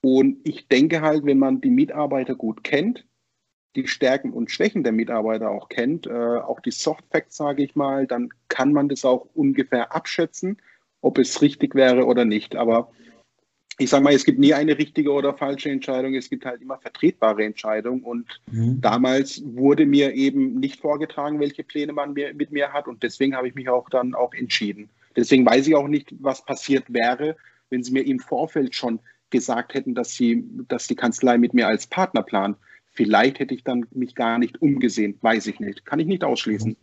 Und 0.00 0.38
ich 0.44 0.68
denke 0.68 1.00
halt, 1.00 1.24
wenn 1.24 1.38
man 1.38 1.60
die 1.60 1.70
Mitarbeiter 1.70 2.36
gut 2.36 2.62
kennt, 2.62 3.04
die 3.74 3.88
Stärken 3.88 4.32
und 4.32 4.50
Schwächen 4.50 4.84
der 4.84 4.92
Mitarbeiter 4.92 5.50
auch 5.50 5.68
kennt, 5.68 6.06
äh, 6.06 6.10
auch 6.10 6.60
die 6.60 6.70
Soft 6.70 7.04
Facts, 7.10 7.36
sage 7.36 7.64
ich 7.64 7.74
mal, 7.74 8.06
dann 8.06 8.28
kann 8.48 8.72
man 8.72 8.88
das 8.88 9.04
auch 9.04 9.26
ungefähr 9.34 9.94
abschätzen 9.94 10.58
ob 11.00 11.18
es 11.18 11.42
richtig 11.42 11.74
wäre 11.74 12.06
oder 12.06 12.24
nicht. 12.24 12.56
Aber 12.56 12.90
ich 13.78 13.90
sage 13.90 14.02
mal, 14.02 14.12
es 14.12 14.24
gibt 14.24 14.40
nie 14.40 14.52
eine 14.52 14.76
richtige 14.76 15.12
oder 15.12 15.34
falsche 15.34 15.70
Entscheidung, 15.70 16.14
es 16.14 16.28
gibt 16.28 16.44
halt 16.44 16.60
immer 16.60 16.78
vertretbare 16.78 17.44
Entscheidungen. 17.44 18.02
Und 18.02 18.26
mhm. 18.50 18.80
damals 18.80 19.40
wurde 19.44 19.86
mir 19.86 20.14
eben 20.14 20.58
nicht 20.58 20.80
vorgetragen, 20.80 21.38
welche 21.38 21.62
Pläne 21.62 21.92
man 21.92 22.12
mir, 22.12 22.34
mit 22.34 22.50
mir 22.50 22.72
hat. 22.72 22.88
Und 22.88 23.02
deswegen 23.04 23.36
habe 23.36 23.46
ich 23.46 23.54
mich 23.54 23.68
auch 23.68 23.88
dann 23.88 24.14
auch 24.14 24.34
entschieden. 24.34 24.90
Deswegen 25.16 25.46
weiß 25.46 25.68
ich 25.68 25.76
auch 25.76 25.88
nicht, 25.88 26.12
was 26.20 26.44
passiert 26.44 26.92
wäre, 26.92 27.36
wenn 27.70 27.84
sie 27.84 27.92
mir 27.92 28.04
im 28.04 28.18
Vorfeld 28.18 28.74
schon 28.74 28.98
gesagt 29.30 29.74
hätten, 29.74 29.94
dass 29.94 30.12
sie, 30.12 30.44
dass 30.68 30.88
die 30.88 30.96
Kanzlei 30.96 31.38
mit 31.38 31.54
mir 31.54 31.68
als 31.68 31.86
Partner 31.86 32.22
plant. 32.22 32.56
Vielleicht 32.92 33.38
hätte 33.38 33.54
ich 33.54 33.62
dann 33.62 33.86
mich 33.92 34.16
gar 34.16 34.38
nicht 34.38 34.60
umgesehen, 34.60 35.16
weiß 35.20 35.46
ich 35.46 35.60
nicht. 35.60 35.86
Kann 35.86 36.00
ich 36.00 36.06
nicht 36.06 36.24
ausschließen. 36.24 36.76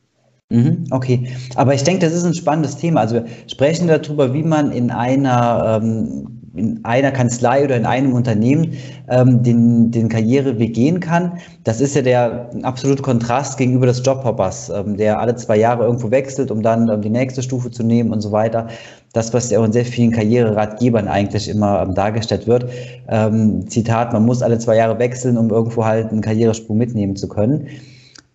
Mhm, 0.50 0.86
okay, 0.92 1.36
aber 1.56 1.74
ich 1.74 1.84
denke, 1.84 2.06
das 2.06 2.14
ist 2.14 2.24
ein 2.24 2.36
spannendes 2.36 2.78
Thema. 2.78 3.02
Also 3.02 3.16
wir 3.16 3.25
sprechen 3.48 3.88
darüber, 3.88 4.34
wie 4.34 4.44
man 4.44 4.72
in 4.72 4.92
einer, 4.92 5.82
ähm, 5.82 6.35
in 6.56 6.80
einer 6.84 7.12
Kanzlei 7.12 7.64
oder 7.64 7.76
in 7.76 7.86
einem 7.86 8.14
Unternehmen 8.14 8.74
ähm, 9.10 9.44
den, 9.44 9.92
den 9.92 10.10
Karriereweg 10.10 10.74
gehen 10.74 11.00
kann. 11.00 11.34
Das 11.64 11.82
ist 11.82 11.96
ja 11.96 12.02
der 12.02 12.50
absolute 12.64 13.02
Kontrast 13.04 13.58
gegenüber 13.58 13.86
des 13.86 14.02
Jobhoppers, 14.06 14.70
ähm, 14.70 14.98
der 14.98 15.20
alle 15.20 15.36
zwei 15.36 15.58
Jahre 15.58 15.84
irgendwo 15.84 16.12
wechselt, 16.12 16.52
um 16.52 16.62
dann 16.62 16.90
ähm, 16.90 17.02
die 17.02 17.10
nächste 17.10 17.44
Stufe 17.44 17.70
zu 17.72 17.84
nehmen 17.84 18.12
und 18.12 18.22
so 18.22 18.32
weiter. 18.32 18.68
Das, 19.14 19.34
was 19.34 19.50
ja 19.50 19.60
auch 19.60 19.66
in 19.66 19.74
sehr 19.74 19.86
vielen 19.86 20.12
Karriereratgebern 20.12 21.08
eigentlich 21.08 21.50
immer 21.50 21.82
ähm, 21.82 21.94
dargestellt 21.94 22.48
wird. 22.48 22.70
Ähm, 23.10 23.68
Zitat, 23.70 24.14
man 24.14 24.26
muss 24.26 24.42
alle 24.42 24.58
zwei 24.60 24.78
Jahre 24.78 24.98
wechseln, 25.00 25.38
um 25.38 25.50
irgendwo 25.50 25.86
halt 25.86 26.12
einen 26.12 26.22
Karrieresprung 26.22 26.78
mitnehmen 26.78 27.16
zu 27.16 27.28
können 27.28 27.68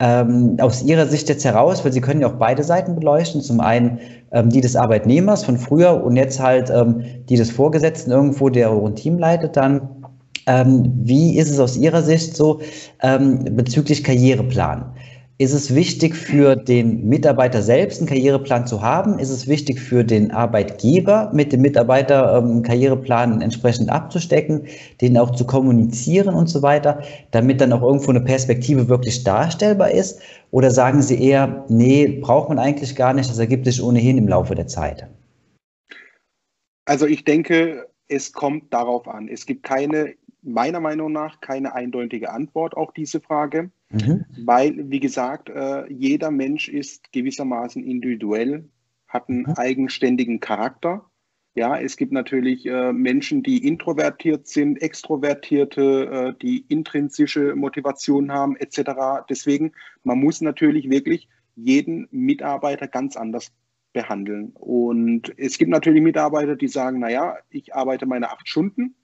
ähm, 0.00 0.57
aus 0.61 0.83
Ihrer 0.83 1.07
Sicht 1.07 1.28
jetzt 1.28 1.45
heraus, 1.45 1.85
weil 1.85 1.92
Sie 1.92 2.00
können 2.00 2.23
ja 2.23 2.28
auch 2.28 2.38
beide 2.38 2.64
Seiten 2.64 2.97
beleuchten, 2.97 3.42
zum 3.42 3.61
einen 3.61 4.00
ähm, 4.33 4.49
die 4.49 4.62
des 4.62 4.75
Arbeitnehmers 4.75 5.45
von 5.45 5.59
früher 5.59 6.02
und 6.02 6.16
jetzt 6.16 6.40
halt 6.40 6.71
ähm, 6.71 7.04
die 7.28 7.37
des 7.37 7.50
Vorgesetzten 7.50 8.11
irgendwo, 8.11 8.49
der 8.49 8.71
ein 8.71 8.97
Team 8.97 9.19
leitet 9.19 9.57
dann. 9.57 9.88
Ähm, 10.47 10.90
wie 10.97 11.37
ist 11.37 11.50
es 11.50 11.61
aus 11.61 11.76
Ihrer 11.76 12.02
Sicht 12.02 12.35
so 12.35 12.61
ähm, 13.02 13.45
bezüglich 13.52 14.02
Karriereplan? 14.02 14.87
Ist 15.40 15.54
es 15.54 15.75
wichtig 15.75 16.16
für 16.16 16.54
den 16.54 17.09
Mitarbeiter 17.09 17.62
selbst 17.62 17.99
einen 17.99 18.09
Karriereplan 18.09 18.66
zu 18.66 18.82
haben? 18.82 19.18
Ist 19.18 19.30
es 19.30 19.49
wichtig 19.49 19.80
für 19.80 20.04
den 20.04 20.32
Arbeitgeber 20.32 21.30
mit 21.32 21.50
dem 21.50 21.62
Mitarbeiter 21.62 22.37
ähm, 22.37 22.50
einen 22.50 22.62
Karriereplan 22.62 23.40
entsprechend 23.40 23.88
abzustecken, 23.88 24.66
den 25.00 25.16
auch 25.16 25.30
zu 25.30 25.47
kommunizieren 25.47 26.35
und 26.35 26.49
so 26.50 26.61
weiter, 26.61 27.02
damit 27.30 27.62
dann 27.62 27.73
auch 27.73 27.80
irgendwo 27.80 28.11
eine 28.11 28.20
Perspektive 28.20 28.90
wirklich 28.90 29.25
darstellbar 29.25 29.92
ist? 29.92 30.20
Oder 30.50 30.70
sagen 30.70 31.00
Sie 31.00 31.18
eher, 31.18 31.64
nee, 31.70 32.20
braucht 32.20 32.50
man 32.50 32.59
eigentlich 32.59 32.94
gar 32.94 33.14
nicht, 33.14 33.30
das 33.30 33.38
ergibt 33.38 33.64
sich 33.64 33.82
ohnehin 33.82 34.18
im 34.18 34.28
Laufe 34.28 34.54
der 34.54 34.66
Zeit? 34.66 35.09
Also 36.85 37.06
ich 37.06 37.25
denke, 37.25 37.88
es 38.09 38.35
kommt 38.35 38.75
darauf 38.75 39.09
an. 39.09 39.26
Es 39.26 39.47
gibt 39.47 39.62
keine, 39.62 40.12
meiner 40.42 40.80
Meinung 40.80 41.12
nach, 41.12 41.40
keine 41.40 41.75
eindeutige 41.75 42.30
Antwort 42.30 42.76
auf 42.76 42.92
diese 42.92 43.23
Frage. 43.23 43.70
Mhm. 43.90 44.25
Weil, 44.44 44.90
wie 44.90 45.00
gesagt, 45.00 45.49
äh, 45.49 45.90
jeder 45.92 46.30
Mensch 46.30 46.68
ist 46.68 47.12
gewissermaßen 47.12 47.82
individuell, 47.82 48.68
hat 49.09 49.28
einen 49.28 49.42
mhm. 49.42 49.54
eigenständigen 49.56 50.40
Charakter. 50.40 51.04
Ja, 51.54 51.76
es 51.78 51.97
gibt 51.97 52.12
natürlich 52.12 52.64
äh, 52.66 52.92
Menschen, 52.92 53.42
die 53.42 53.66
introvertiert 53.66 54.47
sind, 54.47 54.80
extrovertierte, 54.80 56.35
äh, 56.37 56.38
die 56.40 56.64
intrinsische 56.68 57.56
Motivation 57.56 58.32
haben, 58.32 58.56
etc. 58.56 59.25
Deswegen, 59.28 59.73
man 60.04 60.18
muss 60.18 60.40
natürlich 60.40 60.88
wirklich 60.88 61.28
jeden 61.56 62.06
Mitarbeiter 62.12 62.87
ganz 62.87 63.16
anders 63.16 63.52
behandeln. 63.92 64.52
Und 64.54 65.32
es 65.37 65.59
gibt 65.59 65.73
natürlich 65.73 66.02
Mitarbeiter, 66.02 66.54
die 66.54 66.68
sagen, 66.68 67.00
naja, 67.00 67.37
ich 67.50 67.75
arbeite 67.75 68.06
meine 68.06 68.30
acht 68.30 68.49
Stunden 68.49 68.94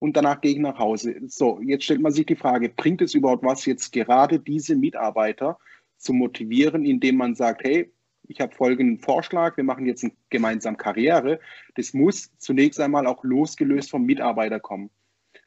und 0.00 0.16
danach 0.16 0.40
gehe 0.40 0.52
ich 0.52 0.58
nach 0.58 0.78
Hause. 0.78 1.14
So, 1.28 1.60
jetzt 1.60 1.84
stellt 1.84 2.00
man 2.00 2.10
sich 2.10 2.26
die 2.26 2.34
Frage, 2.34 2.70
bringt 2.70 3.00
es 3.02 3.14
überhaupt 3.14 3.44
was, 3.44 3.64
jetzt 3.66 3.92
gerade 3.92 4.40
diese 4.40 4.74
Mitarbeiter 4.74 5.58
zu 5.98 6.12
motivieren, 6.12 6.84
indem 6.84 7.16
man 7.16 7.36
sagt, 7.36 7.62
hey, 7.62 7.92
ich 8.26 8.40
habe 8.40 8.54
folgenden 8.54 8.98
Vorschlag, 8.98 9.56
wir 9.56 9.64
machen 9.64 9.86
jetzt 9.86 10.06
gemeinsam 10.30 10.76
Karriere. 10.76 11.40
Das 11.74 11.92
muss 11.92 12.30
zunächst 12.38 12.80
einmal 12.80 13.06
auch 13.06 13.24
losgelöst 13.24 13.90
vom 13.90 14.04
Mitarbeiter 14.04 14.60
kommen, 14.60 14.90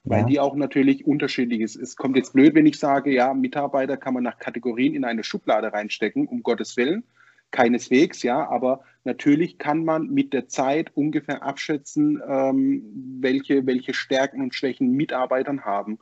weil 0.03 0.21
ja. 0.21 0.25
die 0.25 0.39
auch 0.39 0.55
natürlich 0.55 1.05
unterschiedlich 1.05 1.61
ist. 1.61 1.75
Es 1.75 1.95
kommt 1.95 2.15
jetzt 2.17 2.33
blöd, 2.33 2.53
wenn 2.55 2.65
ich 2.65 2.77
sage, 2.77 3.11
ja, 3.11 3.33
Mitarbeiter 3.33 3.97
kann 3.97 4.13
man 4.13 4.23
nach 4.23 4.37
Kategorien 4.37 4.93
in 4.95 5.05
eine 5.05 5.23
Schublade 5.23 5.73
reinstecken, 5.73 6.27
um 6.27 6.43
Gottes 6.43 6.77
Willen. 6.77 7.03
Keineswegs, 7.51 8.21
ja, 8.23 8.49
aber 8.49 8.83
natürlich 9.03 9.57
kann 9.57 9.85
man 9.85 10.07
mit 10.07 10.33
der 10.33 10.47
Zeit 10.47 10.91
ungefähr 10.95 11.43
abschätzen, 11.43 12.21
ähm, 12.27 12.83
welche, 13.19 13.65
welche 13.65 13.93
Stärken 13.93 14.41
und 14.41 14.55
Schwächen 14.55 14.91
Mitarbeitern 14.91 15.65
haben. 15.65 15.99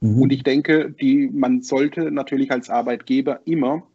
Mhm. 0.00 0.22
Und 0.22 0.32
ich 0.32 0.42
denke, 0.42 0.90
die, 0.90 1.28
man 1.32 1.62
sollte 1.62 2.10
natürlich 2.10 2.50
als 2.50 2.70
Arbeitgeber 2.70 3.40
immer 3.44 3.86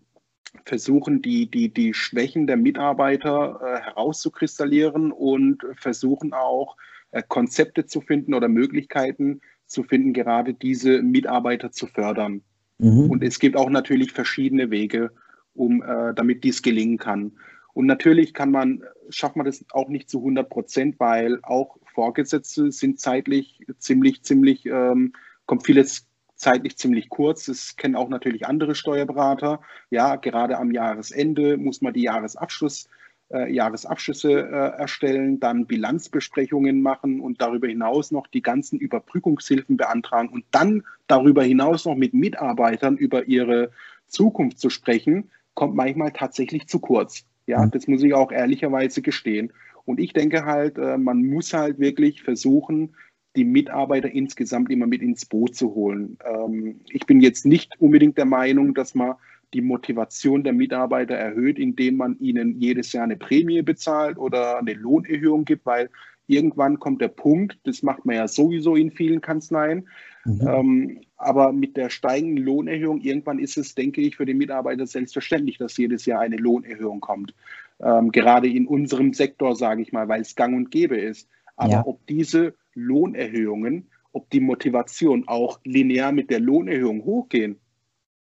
versuchen, 0.65 1.21
die, 1.21 1.49
die, 1.49 1.69
die 1.69 1.93
Schwächen 1.93 2.47
der 2.47 2.57
Mitarbeiter 2.57 3.59
äh, 3.61 3.81
herauszukristallieren 3.81 5.11
und 5.11 5.63
versuchen 5.75 6.33
auch 6.33 6.77
äh, 7.11 7.21
Konzepte 7.27 7.85
zu 7.85 8.01
finden 8.01 8.33
oder 8.33 8.47
Möglichkeiten 8.47 9.41
zu 9.65 9.83
finden, 9.83 10.13
gerade 10.13 10.53
diese 10.53 11.01
Mitarbeiter 11.01 11.71
zu 11.71 11.87
fördern. 11.87 12.41
Mhm. 12.79 13.09
Und 13.09 13.23
es 13.23 13.39
gibt 13.39 13.57
auch 13.57 13.69
natürlich 13.69 14.11
verschiedene 14.11 14.71
Wege, 14.71 15.11
um, 15.53 15.81
äh, 15.81 16.13
damit 16.13 16.43
dies 16.43 16.61
gelingen 16.61 16.97
kann. 16.97 17.33
Und 17.77 17.85
natürlich 17.85 18.33
kann 18.33 18.49
man, 18.49 18.83
schafft 19.11 19.35
man 19.35 19.45
das 19.45 19.63
auch 19.69 19.87
nicht 19.87 20.09
zu 20.09 20.17
100 20.17 20.49
Prozent, 20.49 20.99
weil 20.99 21.37
auch 21.43 21.77
Vorgesetzte 21.93 22.71
sind 22.71 22.99
zeitlich 22.99 23.67
ziemlich, 23.77 24.23
ziemlich, 24.23 24.65
ähm, 24.65 25.13
kommt 25.45 25.63
vieles 25.63 26.07
zeitlich 26.33 26.75
ziemlich 26.77 27.07
kurz. 27.09 27.45
Das 27.45 27.75
kennen 27.75 27.95
auch 27.95 28.09
natürlich 28.09 28.47
andere 28.47 28.73
Steuerberater. 28.73 29.61
Ja, 29.91 30.15
gerade 30.15 30.57
am 30.57 30.71
Jahresende 30.71 31.57
muss 31.57 31.83
man 31.83 31.93
die 31.93 32.01
Jahresabschluss, 32.01 32.89
äh, 33.31 33.53
Jahresabschlüsse 33.53 34.31
äh, 34.31 34.79
erstellen, 34.79 35.39
dann 35.39 35.67
Bilanzbesprechungen 35.67 36.81
machen 36.81 37.19
und 37.19 37.43
darüber 37.43 37.67
hinaus 37.67 38.09
noch 38.09 38.25
die 38.25 38.41
ganzen 38.41 38.79
Überbrückungshilfen 38.79 39.77
beantragen 39.77 40.29
und 40.29 40.45
dann 40.49 40.81
darüber 41.05 41.43
hinaus 41.43 41.85
noch 41.85 41.95
mit 41.95 42.15
Mitarbeitern 42.15 42.97
über 42.97 43.27
ihre 43.27 43.69
Zukunft 44.07 44.57
zu 44.57 44.71
sprechen, 44.71 45.29
kommt 45.53 45.75
manchmal 45.75 46.11
tatsächlich 46.11 46.67
zu 46.67 46.79
kurz. 46.79 47.27
Ja, 47.47 47.65
mhm. 47.65 47.71
das 47.71 47.87
muss 47.87 48.03
ich 48.03 48.13
auch 48.13 48.31
ehrlicherweise 48.31 49.01
gestehen. 49.01 49.51
Und 49.85 49.99
ich 49.99 50.13
denke 50.13 50.45
halt, 50.45 50.77
äh, 50.77 50.97
man 50.97 51.25
muss 51.25 51.53
halt 51.53 51.79
wirklich 51.79 52.21
versuchen, 52.21 52.95
die 53.35 53.45
Mitarbeiter 53.45 54.11
insgesamt 54.11 54.69
immer 54.69 54.87
mit 54.87 55.01
ins 55.01 55.25
Boot 55.25 55.55
zu 55.55 55.73
holen. 55.73 56.17
Ähm, 56.25 56.81
ich 56.89 57.05
bin 57.05 57.21
jetzt 57.21 57.45
nicht 57.45 57.79
unbedingt 57.79 58.17
der 58.17 58.25
Meinung, 58.25 58.73
dass 58.73 58.95
man 58.95 59.15
die 59.53 59.61
Motivation 59.61 60.43
der 60.43 60.53
Mitarbeiter 60.53 61.15
erhöht, 61.15 61.57
indem 61.57 61.95
man 61.95 62.19
ihnen 62.19 62.59
jedes 62.59 62.91
Jahr 62.91 63.05
eine 63.05 63.15
Prämie 63.15 63.61
bezahlt 63.61 64.17
oder 64.17 64.59
eine 64.59 64.73
Lohnerhöhung 64.73 65.45
gibt, 65.45 65.65
weil 65.65 65.89
irgendwann 66.27 66.79
kommt 66.79 67.01
der 67.01 67.07
Punkt, 67.07 67.57
das 67.63 67.81
macht 67.81 68.05
man 68.05 68.17
ja 68.17 68.27
sowieso 68.27 68.75
in 68.75 68.91
vielen 68.91 69.21
Kanzleien, 69.21 69.87
mhm. 70.25 70.99
Aber 71.17 71.51
mit 71.51 71.75
der 71.77 71.89
steigenden 71.89 72.43
Lohnerhöhung, 72.43 73.01
irgendwann 73.01 73.39
ist 73.39 73.57
es, 73.57 73.75
denke 73.75 74.01
ich, 74.01 74.15
für 74.15 74.25
den 74.25 74.37
Mitarbeiter 74.37 74.85
selbstverständlich, 74.85 75.57
dass 75.57 75.77
jedes 75.77 76.05
Jahr 76.05 76.21
eine 76.21 76.37
Lohnerhöhung 76.37 76.99
kommt. 76.99 77.33
Ähm, 77.79 78.11
gerade 78.11 78.47
in 78.47 78.67
unserem 78.67 79.13
Sektor, 79.13 79.55
sage 79.55 79.81
ich 79.81 79.91
mal, 79.91 80.07
weil 80.07 80.21
es 80.21 80.35
gang 80.35 80.55
und 80.55 80.71
gäbe 80.71 80.97
ist. 80.97 81.27
Aber 81.55 81.71
ja. 81.71 81.85
ob 81.85 82.05
diese 82.07 82.53
Lohnerhöhungen, 82.75 83.89
ob 84.11 84.29
die 84.29 84.39
Motivation 84.39 85.27
auch 85.27 85.59
linear 85.63 86.11
mit 86.11 86.29
der 86.29 86.39
Lohnerhöhung 86.39 87.03
hochgehen, 87.03 87.59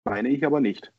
meine 0.04 0.28
ich 0.28 0.44
aber 0.44 0.60
nicht. 0.60 0.92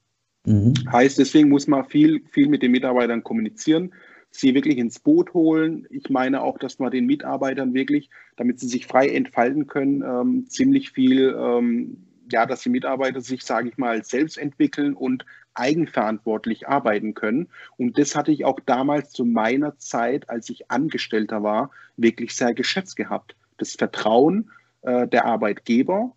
Mhm. 0.46 0.74
Heißt, 0.92 1.18
deswegen 1.18 1.50
muss 1.50 1.68
man 1.68 1.86
viel, 1.86 2.24
viel 2.32 2.48
mit 2.48 2.63
den 2.63 2.72
Mitarbeitern 2.72 3.24
kommunizieren, 3.24 3.94
sie 4.36 4.56
wirklich 4.56 4.78
ins 4.78 5.00
Boot 5.00 5.34
holen. 5.34 5.88
Ich 5.90 6.10
meine 6.10 6.42
auch, 6.42 6.57
dass 6.57 6.79
man 6.79 6.92
den 6.92 7.05
Mitarbeitern 7.05 7.74
wirklich, 7.74 8.10
damit 8.36 8.60
sie 8.60 8.68
sich 8.68 8.88
frei 8.88 9.10
entfalten 9.10 9.68
können, 9.68 10.01
ähm, 10.01 10.48
ziemlich 10.48 10.92
viel, 10.92 11.36
ähm, 11.38 11.98
ja, 12.31 12.46
dass 12.46 12.62
die 12.62 12.70
Mitarbeiter 12.70 13.22
sich, 13.22 13.44
sage 13.44 13.70
ich 13.70 13.77
mal, 13.77 14.03
selbst 14.03 14.38
entwickeln 14.38 14.96
und 14.96 15.25
eigenverantwortlich 15.53 16.68
arbeiten 16.68 17.14
können. 17.14 17.50
Und 17.77 18.00
das 18.00 18.16
hatte 18.16 18.31
ich 18.31 18.44
auch 18.44 18.60
damals 18.60 19.12
zu 19.12 19.24
meiner 19.24 19.77
Zeit, 19.77 20.29
als 20.29 20.50
ich 20.50 20.72
Angestellter 20.72 21.44
war, 21.44 21.70
wirklich 21.96 22.36
sehr 22.36 22.55
geschätzt 22.55 22.96
gehabt. 22.96 23.36
Das 23.57 23.74
Vertrauen 23.74 24.50
äh, 24.81 25.07
der 25.07 25.25
Arbeitgeber 25.25 26.16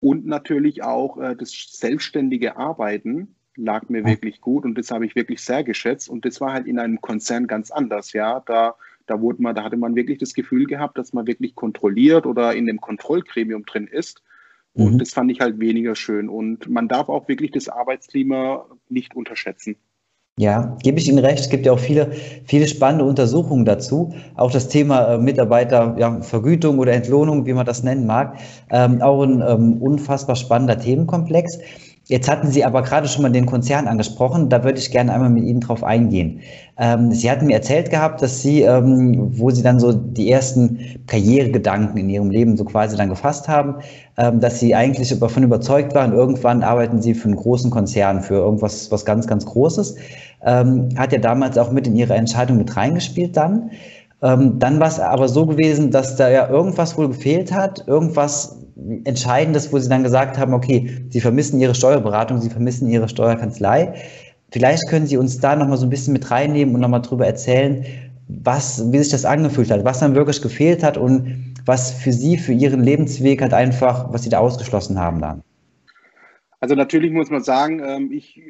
und 0.00 0.26
natürlich 0.26 0.82
auch 0.82 1.16
äh, 1.18 1.34
das 1.34 1.52
selbstständige 1.70 2.58
Arbeiten 2.58 3.35
lag 3.56 3.88
mir 3.88 4.04
wirklich 4.04 4.40
gut 4.40 4.64
und 4.64 4.76
das 4.76 4.90
habe 4.90 5.06
ich 5.06 5.14
wirklich 5.14 5.40
sehr 5.40 5.64
geschätzt. 5.64 6.08
Und 6.08 6.24
das 6.24 6.40
war 6.40 6.52
halt 6.52 6.66
in 6.66 6.78
einem 6.78 7.00
Konzern 7.00 7.46
ganz 7.46 7.70
anders, 7.70 8.12
ja. 8.12 8.40
Da, 8.46 8.76
da 9.06 9.20
wurde 9.20 9.42
man, 9.42 9.54
da 9.54 9.64
hatte 9.64 9.76
man 9.76 9.96
wirklich 9.96 10.18
das 10.18 10.34
Gefühl 10.34 10.66
gehabt, 10.66 10.98
dass 10.98 11.12
man 11.12 11.26
wirklich 11.26 11.54
kontrolliert 11.54 12.26
oder 12.26 12.54
in 12.54 12.66
dem 12.66 12.80
Kontrollgremium 12.80 13.64
drin 13.64 13.86
ist. 13.86 14.22
Und 14.74 14.94
mhm. 14.94 14.98
das 14.98 15.14
fand 15.14 15.30
ich 15.30 15.40
halt 15.40 15.58
weniger 15.58 15.94
schön. 15.94 16.28
Und 16.28 16.68
man 16.68 16.88
darf 16.88 17.08
auch 17.08 17.28
wirklich 17.28 17.50
das 17.50 17.68
Arbeitsklima 17.68 18.66
nicht 18.88 19.16
unterschätzen. 19.16 19.76
Ja, 20.38 20.76
gebe 20.82 20.98
ich 20.98 21.08
Ihnen 21.08 21.18
recht. 21.18 21.40
Es 21.40 21.48
gibt 21.48 21.64
ja 21.64 21.72
auch 21.72 21.78
viele, 21.78 22.12
viele 22.44 22.66
spannende 22.68 23.06
Untersuchungen 23.06 23.64
dazu. 23.64 24.14
Auch 24.34 24.50
das 24.50 24.68
Thema 24.68 25.14
äh, 25.14 25.18
Mitarbeitervergütung 25.18 26.74
ja, 26.74 26.80
oder 26.82 26.92
Entlohnung, 26.92 27.46
wie 27.46 27.54
man 27.54 27.64
das 27.64 27.82
nennen 27.82 28.04
mag, 28.04 28.36
ähm, 28.70 29.00
auch 29.00 29.22
ein 29.22 29.40
ähm, 29.40 29.80
unfassbar 29.80 30.36
spannender 30.36 30.78
Themenkomplex. 30.78 31.58
Jetzt 32.08 32.28
hatten 32.28 32.52
Sie 32.52 32.64
aber 32.64 32.82
gerade 32.82 33.08
schon 33.08 33.22
mal 33.22 33.32
den 33.32 33.46
Konzern 33.46 33.88
angesprochen. 33.88 34.48
Da 34.48 34.62
würde 34.62 34.78
ich 34.78 34.92
gerne 34.92 35.12
einmal 35.12 35.28
mit 35.28 35.42
Ihnen 35.42 35.58
drauf 35.58 35.82
eingehen. 35.82 36.40
Ähm, 36.78 37.10
Sie 37.10 37.28
hatten 37.28 37.46
mir 37.46 37.54
erzählt 37.54 37.90
gehabt, 37.90 38.22
dass 38.22 38.42
Sie, 38.42 38.62
ähm, 38.62 39.36
wo 39.36 39.50
Sie 39.50 39.64
dann 39.64 39.80
so 39.80 39.92
die 39.92 40.30
ersten 40.30 40.78
Karrieregedanken 41.08 41.98
in 41.98 42.08
Ihrem 42.08 42.30
Leben 42.30 42.56
so 42.56 42.64
quasi 42.64 42.96
dann 42.96 43.08
gefasst 43.08 43.48
haben, 43.48 43.76
ähm, 44.18 44.38
dass 44.38 44.60
Sie 44.60 44.72
eigentlich 44.72 45.18
davon 45.18 45.42
überzeugt 45.42 45.96
waren, 45.96 46.12
irgendwann 46.12 46.62
arbeiten 46.62 47.02
Sie 47.02 47.12
für 47.12 47.26
einen 47.26 47.36
großen 47.36 47.72
Konzern, 47.72 48.22
für 48.22 48.34
irgendwas 48.34 48.92
was 48.92 49.04
ganz, 49.04 49.26
ganz 49.26 49.44
Großes. 49.44 49.96
Ähm, 50.44 50.90
hat 50.96 51.12
ja 51.12 51.18
damals 51.18 51.58
auch 51.58 51.72
mit 51.72 51.88
in 51.88 51.96
Ihre 51.96 52.14
Entscheidung 52.14 52.56
mit 52.58 52.76
reingespielt 52.76 53.36
dann. 53.36 53.70
Ähm, 54.22 54.58
dann 54.58 54.80
war 54.80 54.88
es 54.88 54.98
aber 54.98 55.28
so 55.28 55.46
gewesen, 55.46 55.90
dass 55.90 56.16
da 56.16 56.30
ja 56.30 56.48
irgendwas 56.48 56.96
wohl 56.96 57.08
gefehlt 57.08 57.52
hat, 57.52 57.86
irgendwas 57.86 58.64
Entscheidendes, 59.04 59.72
wo 59.72 59.78
Sie 59.78 59.88
dann 59.88 60.02
gesagt 60.02 60.38
haben, 60.38 60.54
okay, 60.54 60.90
Sie 61.10 61.20
vermissen 61.20 61.60
Ihre 61.60 61.74
Steuerberatung, 61.74 62.40
Sie 62.40 62.50
vermissen 62.50 62.88
Ihre 62.88 63.08
Steuerkanzlei. 63.08 63.94
Vielleicht 64.52 64.88
können 64.88 65.06
Sie 65.06 65.16
uns 65.16 65.38
da 65.38 65.56
nochmal 65.56 65.76
so 65.76 65.86
ein 65.86 65.90
bisschen 65.90 66.12
mit 66.12 66.30
reinnehmen 66.30 66.74
und 66.74 66.80
nochmal 66.80 67.02
drüber 67.02 67.26
erzählen, 67.26 67.84
was, 68.28 68.90
wie 68.92 68.98
sich 68.98 69.10
das 69.10 69.24
angefühlt 69.24 69.70
hat, 69.70 69.84
was 69.84 70.00
dann 70.00 70.14
wirklich 70.14 70.40
gefehlt 70.40 70.82
hat 70.82 70.96
und 70.96 71.54
was 71.64 71.92
für 71.92 72.12
Sie, 72.12 72.38
für 72.38 72.52
Ihren 72.52 72.82
Lebensweg 72.82 73.42
halt 73.42 73.52
einfach, 73.52 74.12
was 74.12 74.22
Sie 74.22 74.30
da 74.30 74.38
ausgeschlossen 74.38 74.98
haben 74.98 75.20
dann. 75.20 75.42
Also 76.60 76.74
natürlich 76.74 77.12
muss 77.12 77.30
man 77.30 77.42
sagen, 77.42 77.82
ähm, 77.84 78.10
ich 78.12 78.40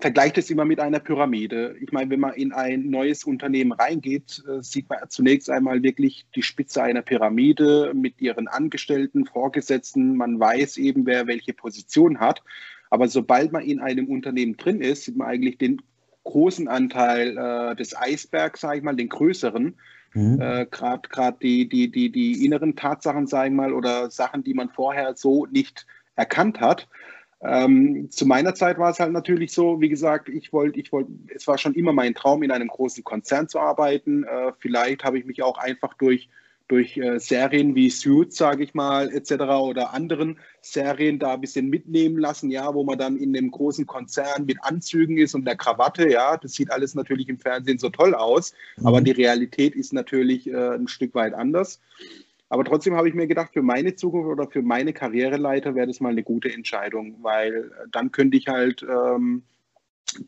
vergleicht 0.00 0.38
es 0.38 0.50
immer 0.50 0.64
mit 0.64 0.80
einer 0.80 0.98
Pyramide. 0.98 1.76
Ich 1.80 1.92
meine, 1.92 2.10
wenn 2.10 2.20
man 2.20 2.34
in 2.34 2.52
ein 2.52 2.90
neues 2.90 3.24
Unternehmen 3.24 3.72
reingeht, 3.72 4.42
äh, 4.48 4.62
sieht 4.62 4.88
man 4.88 4.98
zunächst 5.08 5.50
einmal 5.50 5.82
wirklich 5.82 6.26
die 6.34 6.42
Spitze 6.42 6.82
einer 6.82 7.02
Pyramide 7.02 7.92
mit 7.94 8.20
ihren 8.20 8.48
Angestellten, 8.48 9.26
Vorgesetzten. 9.26 10.16
Man 10.16 10.40
weiß 10.40 10.78
eben, 10.78 11.06
wer 11.06 11.26
welche 11.26 11.52
Position 11.52 12.20
hat. 12.20 12.42
Aber 12.90 13.08
sobald 13.08 13.52
man 13.52 13.62
in 13.62 13.80
einem 13.80 14.08
Unternehmen 14.08 14.56
drin 14.56 14.80
ist, 14.80 15.04
sieht 15.04 15.16
man 15.16 15.28
eigentlich 15.28 15.58
den 15.58 15.80
großen 16.24 16.68
Anteil 16.68 17.36
äh, 17.36 17.76
des 17.76 17.96
Eisbergs, 17.96 18.60
sage 18.60 18.78
ich 18.78 18.84
mal, 18.84 18.96
den 18.96 19.08
größeren. 19.08 19.74
Mhm. 20.14 20.40
Äh, 20.40 20.66
Gerade 20.66 21.36
die, 21.40 21.68
die, 21.68 21.90
die, 21.90 22.10
die 22.10 22.44
inneren 22.44 22.74
Tatsachen, 22.74 23.26
sage 23.26 23.48
ich 23.48 23.54
mal, 23.54 23.72
oder 23.72 24.10
Sachen, 24.10 24.42
die 24.42 24.54
man 24.54 24.70
vorher 24.70 25.14
so 25.14 25.46
nicht 25.46 25.86
erkannt 26.16 26.60
hat. 26.60 26.88
Ähm, 27.42 28.10
zu 28.10 28.26
meiner 28.26 28.54
Zeit 28.54 28.78
war 28.78 28.90
es 28.90 29.00
halt 29.00 29.12
natürlich 29.12 29.52
so, 29.52 29.80
wie 29.80 29.88
gesagt, 29.88 30.28
ich 30.28 30.52
wollte, 30.52 30.78
ich 30.78 30.92
wollte, 30.92 31.10
es 31.34 31.46
war 31.46 31.56
schon 31.56 31.74
immer 31.74 31.92
mein 31.92 32.14
Traum, 32.14 32.42
in 32.42 32.50
einem 32.50 32.68
großen 32.68 33.02
Konzern 33.02 33.48
zu 33.48 33.58
arbeiten. 33.58 34.24
Äh, 34.24 34.52
vielleicht 34.58 35.04
habe 35.04 35.18
ich 35.18 35.24
mich 35.24 35.42
auch 35.42 35.56
einfach 35.56 35.94
durch, 35.94 36.28
durch 36.68 36.98
äh, 36.98 37.18
Serien 37.18 37.74
wie 37.74 37.88
Suits, 37.88 38.36
sage 38.36 38.62
ich 38.62 38.74
mal, 38.74 39.10
etc. 39.10 39.32
oder 39.62 39.94
anderen 39.94 40.38
Serien 40.60 41.18
da 41.18 41.32
ein 41.32 41.40
bisschen 41.40 41.70
mitnehmen 41.70 42.18
lassen, 42.18 42.50
ja, 42.50 42.74
wo 42.74 42.84
man 42.84 42.98
dann 42.98 43.16
in 43.16 43.34
einem 43.34 43.50
großen 43.50 43.86
Konzern 43.86 44.44
mit 44.44 44.62
Anzügen 44.62 45.16
ist 45.16 45.34
und 45.34 45.46
der 45.46 45.56
Krawatte, 45.56 46.10
ja, 46.10 46.36
das 46.36 46.52
sieht 46.52 46.70
alles 46.70 46.94
natürlich 46.94 47.30
im 47.30 47.38
Fernsehen 47.38 47.78
so 47.78 47.88
toll 47.88 48.14
aus, 48.14 48.52
mhm. 48.76 48.86
aber 48.86 49.00
die 49.00 49.12
Realität 49.12 49.74
ist 49.74 49.94
natürlich 49.94 50.46
äh, 50.46 50.74
ein 50.74 50.88
Stück 50.88 51.14
weit 51.14 51.32
anders. 51.32 51.80
Aber 52.50 52.64
trotzdem 52.64 52.96
habe 52.96 53.08
ich 53.08 53.14
mir 53.14 53.28
gedacht, 53.28 53.52
für 53.54 53.62
meine 53.62 53.94
Zukunft 53.94 54.28
oder 54.28 54.50
für 54.50 54.60
meine 54.60 54.92
Karriereleiter 54.92 55.76
wäre 55.76 55.86
das 55.86 56.00
mal 56.00 56.10
eine 56.10 56.24
gute 56.24 56.52
Entscheidung, 56.52 57.16
weil 57.22 57.70
dann 57.92 58.10
könnte 58.10 58.36
ich 58.36 58.48
halt, 58.48 58.82
ähm, 58.82 59.44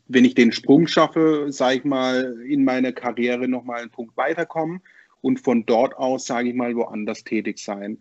wenn 0.07 0.23
ich 0.23 0.33
den 0.33 0.53
Sprung 0.53 0.87
schaffe, 0.87 1.47
sage 1.49 1.79
ich 1.79 1.83
mal, 1.83 2.41
in 2.47 2.63
meiner 2.63 2.93
Karriere 2.93 3.49
nochmal 3.49 3.81
einen 3.81 3.91
Punkt 3.91 4.15
weiterkommen 4.15 4.81
und 5.19 5.41
von 5.41 5.65
dort 5.65 5.97
aus, 5.97 6.25
sage 6.25 6.49
ich 6.49 6.55
mal, 6.55 6.73
woanders 6.77 7.25
tätig 7.25 7.59
sein. 7.59 7.97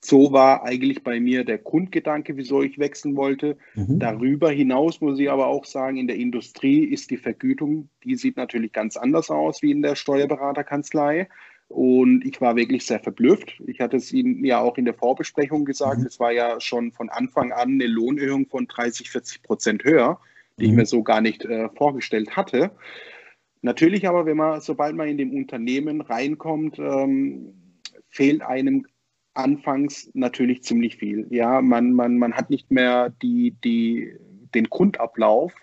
So 0.00 0.32
war 0.32 0.64
eigentlich 0.64 1.02
bei 1.02 1.20
mir 1.20 1.44
der 1.44 1.58
Grundgedanke, 1.58 2.38
wieso 2.38 2.62
ich 2.62 2.78
wechseln 2.78 3.14
wollte. 3.14 3.58
Mhm. 3.74 3.98
Darüber 3.98 4.50
hinaus 4.50 5.02
muss 5.02 5.18
ich 5.18 5.30
aber 5.30 5.48
auch 5.48 5.66
sagen, 5.66 5.98
in 5.98 6.06
der 6.06 6.16
Industrie 6.16 6.84
ist 6.84 7.10
die 7.10 7.18
Vergütung, 7.18 7.90
die 8.04 8.16
sieht 8.16 8.38
natürlich 8.38 8.72
ganz 8.72 8.96
anders 8.96 9.30
aus 9.30 9.60
wie 9.60 9.70
in 9.70 9.82
der 9.82 9.96
Steuerberaterkanzlei. 9.96 11.28
Und 11.70 12.26
ich 12.26 12.40
war 12.40 12.56
wirklich 12.56 12.84
sehr 12.84 12.98
verblüfft. 12.98 13.62
Ich 13.64 13.80
hatte 13.80 13.96
es 13.96 14.12
Ihnen 14.12 14.44
ja 14.44 14.58
auch 14.58 14.76
in 14.76 14.84
der 14.84 14.94
Vorbesprechung 14.94 15.64
gesagt. 15.64 16.00
Mhm. 16.00 16.06
Es 16.06 16.18
war 16.18 16.32
ja 16.32 16.60
schon 16.60 16.90
von 16.90 17.08
Anfang 17.08 17.52
an 17.52 17.74
eine 17.74 17.86
Lohnerhöhung 17.86 18.48
von 18.48 18.66
30, 18.66 19.08
40 19.08 19.44
Prozent 19.44 19.84
höher, 19.84 20.18
die 20.58 20.64
mhm. 20.64 20.70
ich 20.70 20.76
mir 20.76 20.86
so 20.86 21.04
gar 21.04 21.20
nicht 21.20 21.44
äh, 21.44 21.68
vorgestellt 21.68 22.36
hatte. 22.36 22.72
Natürlich 23.62 24.08
aber, 24.08 24.26
wenn 24.26 24.36
man, 24.36 24.60
sobald 24.60 24.96
man 24.96 25.06
in 25.06 25.16
dem 25.16 25.32
Unternehmen 25.32 26.00
reinkommt, 26.00 26.80
ähm, 26.80 27.54
fehlt 28.08 28.42
einem 28.42 28.84
anfangs 29.34 30.10
natürlich 30.12 30.64
ziemlich 30.64 30.96
viel. 30.96 31.28
Ja, 31.30 31.62
man, 31.62 31.92
man, 31.92 32.18
man 32.18 32.34
hat 32.34 32.50
nicht 32.50 32.72
mehr 32.72 33.10
die, 33.22 33.54
die, 33.62 34.12
den 34.56 34.68
Grundablauf, 34.68 35.54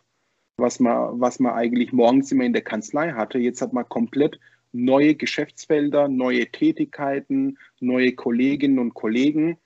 was 0.56 0.80
man, 0.80 1.20
was 1.20 1.40
man 1.40 1.54
eigentlich 1.54 1.92
morgens 1.92 2.32
immer 2.32 2.46
in 2.46 2.54
der 2.54 2.62
Kanzlei 2.62 3.12
hatte. 3.12 3.40
Jetzt 3.40 3.62
hat 3.62 3.74
man 3.74 3.90
komplett 3.90 4.40
neue 4.72 5.16
Geschäftsfelder, 5.16 6.08
neue 6.08 6.48
Tätigkeiten, 6.48 7.58
neue 7.80 8.14
Kolleginnen 8.14 8.80
und 8.80 8.94
Kollegen 8.94 9.58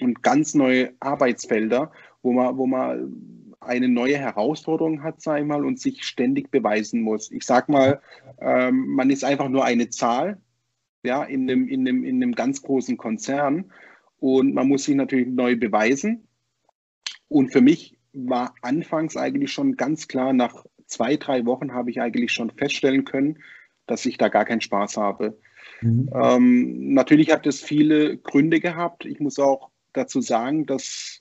und 0.00 0.22
ganz 0.22 0.54
neue 0.54 0.92
Arbeitsfelder, 1.00 1.92
wo 2.22 2.32
man, 2.32 2.56
wo 2.56 2.66
man 2.66 3.54
eine 3.60 3.88
neue 3.88 4.16
Herausforderung 4.16 5.02
hat, 5.02 5.20
sag 5.20 5.40
ich 5.40 5.46
mal, 5.46 5.64
und 5.64 5.78
sich 5.78 6.04
ständig 6.04 6.50
beweisen 6.50 7.02
muss. 7.02 7.30
Ich 7.30 7.44
sag 7.44 7.68
mal, 7.68 8.00
ähm, 8.40 8.86
man 8.94 9.10
ist 9.10 9.24
einfach 9.24 9.48
nur 9.48 9.64
eine 9.64 9.90
Zahl, 9.90 10.40
ja, 11.02 11.24
in 11.24 11.42
einem, 11.42 11.68
in, 11.68 11.86
einem, 11.86 12.04
in 12.04 12.22
einem 12.22 12.34
ganz 12.34 12.62
großen 12.62 12.96
Konzern 12.96 13.70
und 14.18 14.54
man 14.54 14.68
muss 14.68 14.84
sich 14.84 14.94
natürlich 14.94 15.28
neu 15.28 15.56
beweisen. 15.56 16.26
Und 17.28 17.52
für 17.52 17.60
mich 17.60 17.98
war 18.12 18.54
anfangs 18.62 19.16
eigentlich 19.16 19.52
schon 19.52 19.76
ganz 19.76 20.08
klar, 20.08 20.32
nach 20.32 20.64
zwei, 20.86 21.16
drei 21.16 21.46
Wochen 21.46 21.72
habe 21.72 21.90
ich 21.90 22.00
eigentlich 22.00 22.32
schon 22.32 22.50
feststellen 22.50 23.04
können, 23.04 23.38
dass 23.86 24.06
ich 24.06 24.18
da 24.18 24.28
gar 24.28 24.44
keinen 24.44 24.60
Spaß 24.60 24.96
habe. 24.96 25.38
Mhm. 25.80 26.10
Ähm, 26.14 26.94
natürlich 26.94 27.32
hat 27.32 27.46
es 27.46 27.60
viele 27.60 28.16
Gründe 28.18 28.60
gehabt. 28.60 29.04
Ich 29.04 29.20
muss 29.20 29.38
auch 29.38 29.70
dazu 29.92 30.20
sagen, 30.20 30.66
dass 30.66 31.20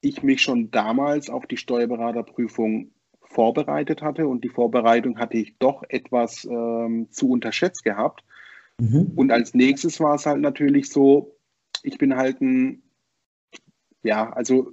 ich 0.00 0.22
mich 0.22 0.42
schon 0.42 0.70
damals 0.70 1.30
auf 1.30 1.46
die 1.46 1.56
Steuerberaterprüfung 1.56 2.90
vorbereitet 3.22 4.02
hatte 4.02 4.28
und 4.28 4.44
die 4.44 4.48
Vorbereitung 4.48 5.18
hatte 5.18 5.38
ich 5.38 5.56
doch 5.58 5.82
etwas 5.88 6.44
ähm, 6.44 7.08
zu 7.10 7.30
unterschätzt 7.30 7.82
gehabt. 7.82 8.24
Mhm. 8.80 9.12
Und 9.16 9.30
als 9.30 9.54
nächstes 9.54 10.00
war 10.00 10.14
es 10.14 10.26
halt 10.26 10.40
natürlich 10.40 10.90
so, 10.90 11.36
ich 11.82 11.98
bin 11.98 12.16
halt 12.16 12.40
ein, 12.40 12.82
ja, 14.02 14.30
also 14.32 14.72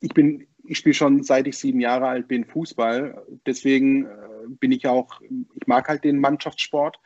ich 0.00 0.12
bin, 0.12 0.46
ich 0.64 0.78
spiele 0.78 0.94
schon 0.94 1.22
seit 1.22 1.46
ich 1.46 1.56
sieben 1.56 1.80
Jahre 1.80 2.08
alt 2.08 2.28
bin 2.28 2.44
Fußball. 2.44 3.24
Deswegen 3.46 4.06
äh, 4.06 4.08
bin 4.48 4.72
ich 4.72 4.86
auch, 4.86 5.20
ich 5.64 5.68
mag 5.68 5.88
halt 5.88 6.04
den 6.04 6.20
Mannschaftssport. 6.20 6.98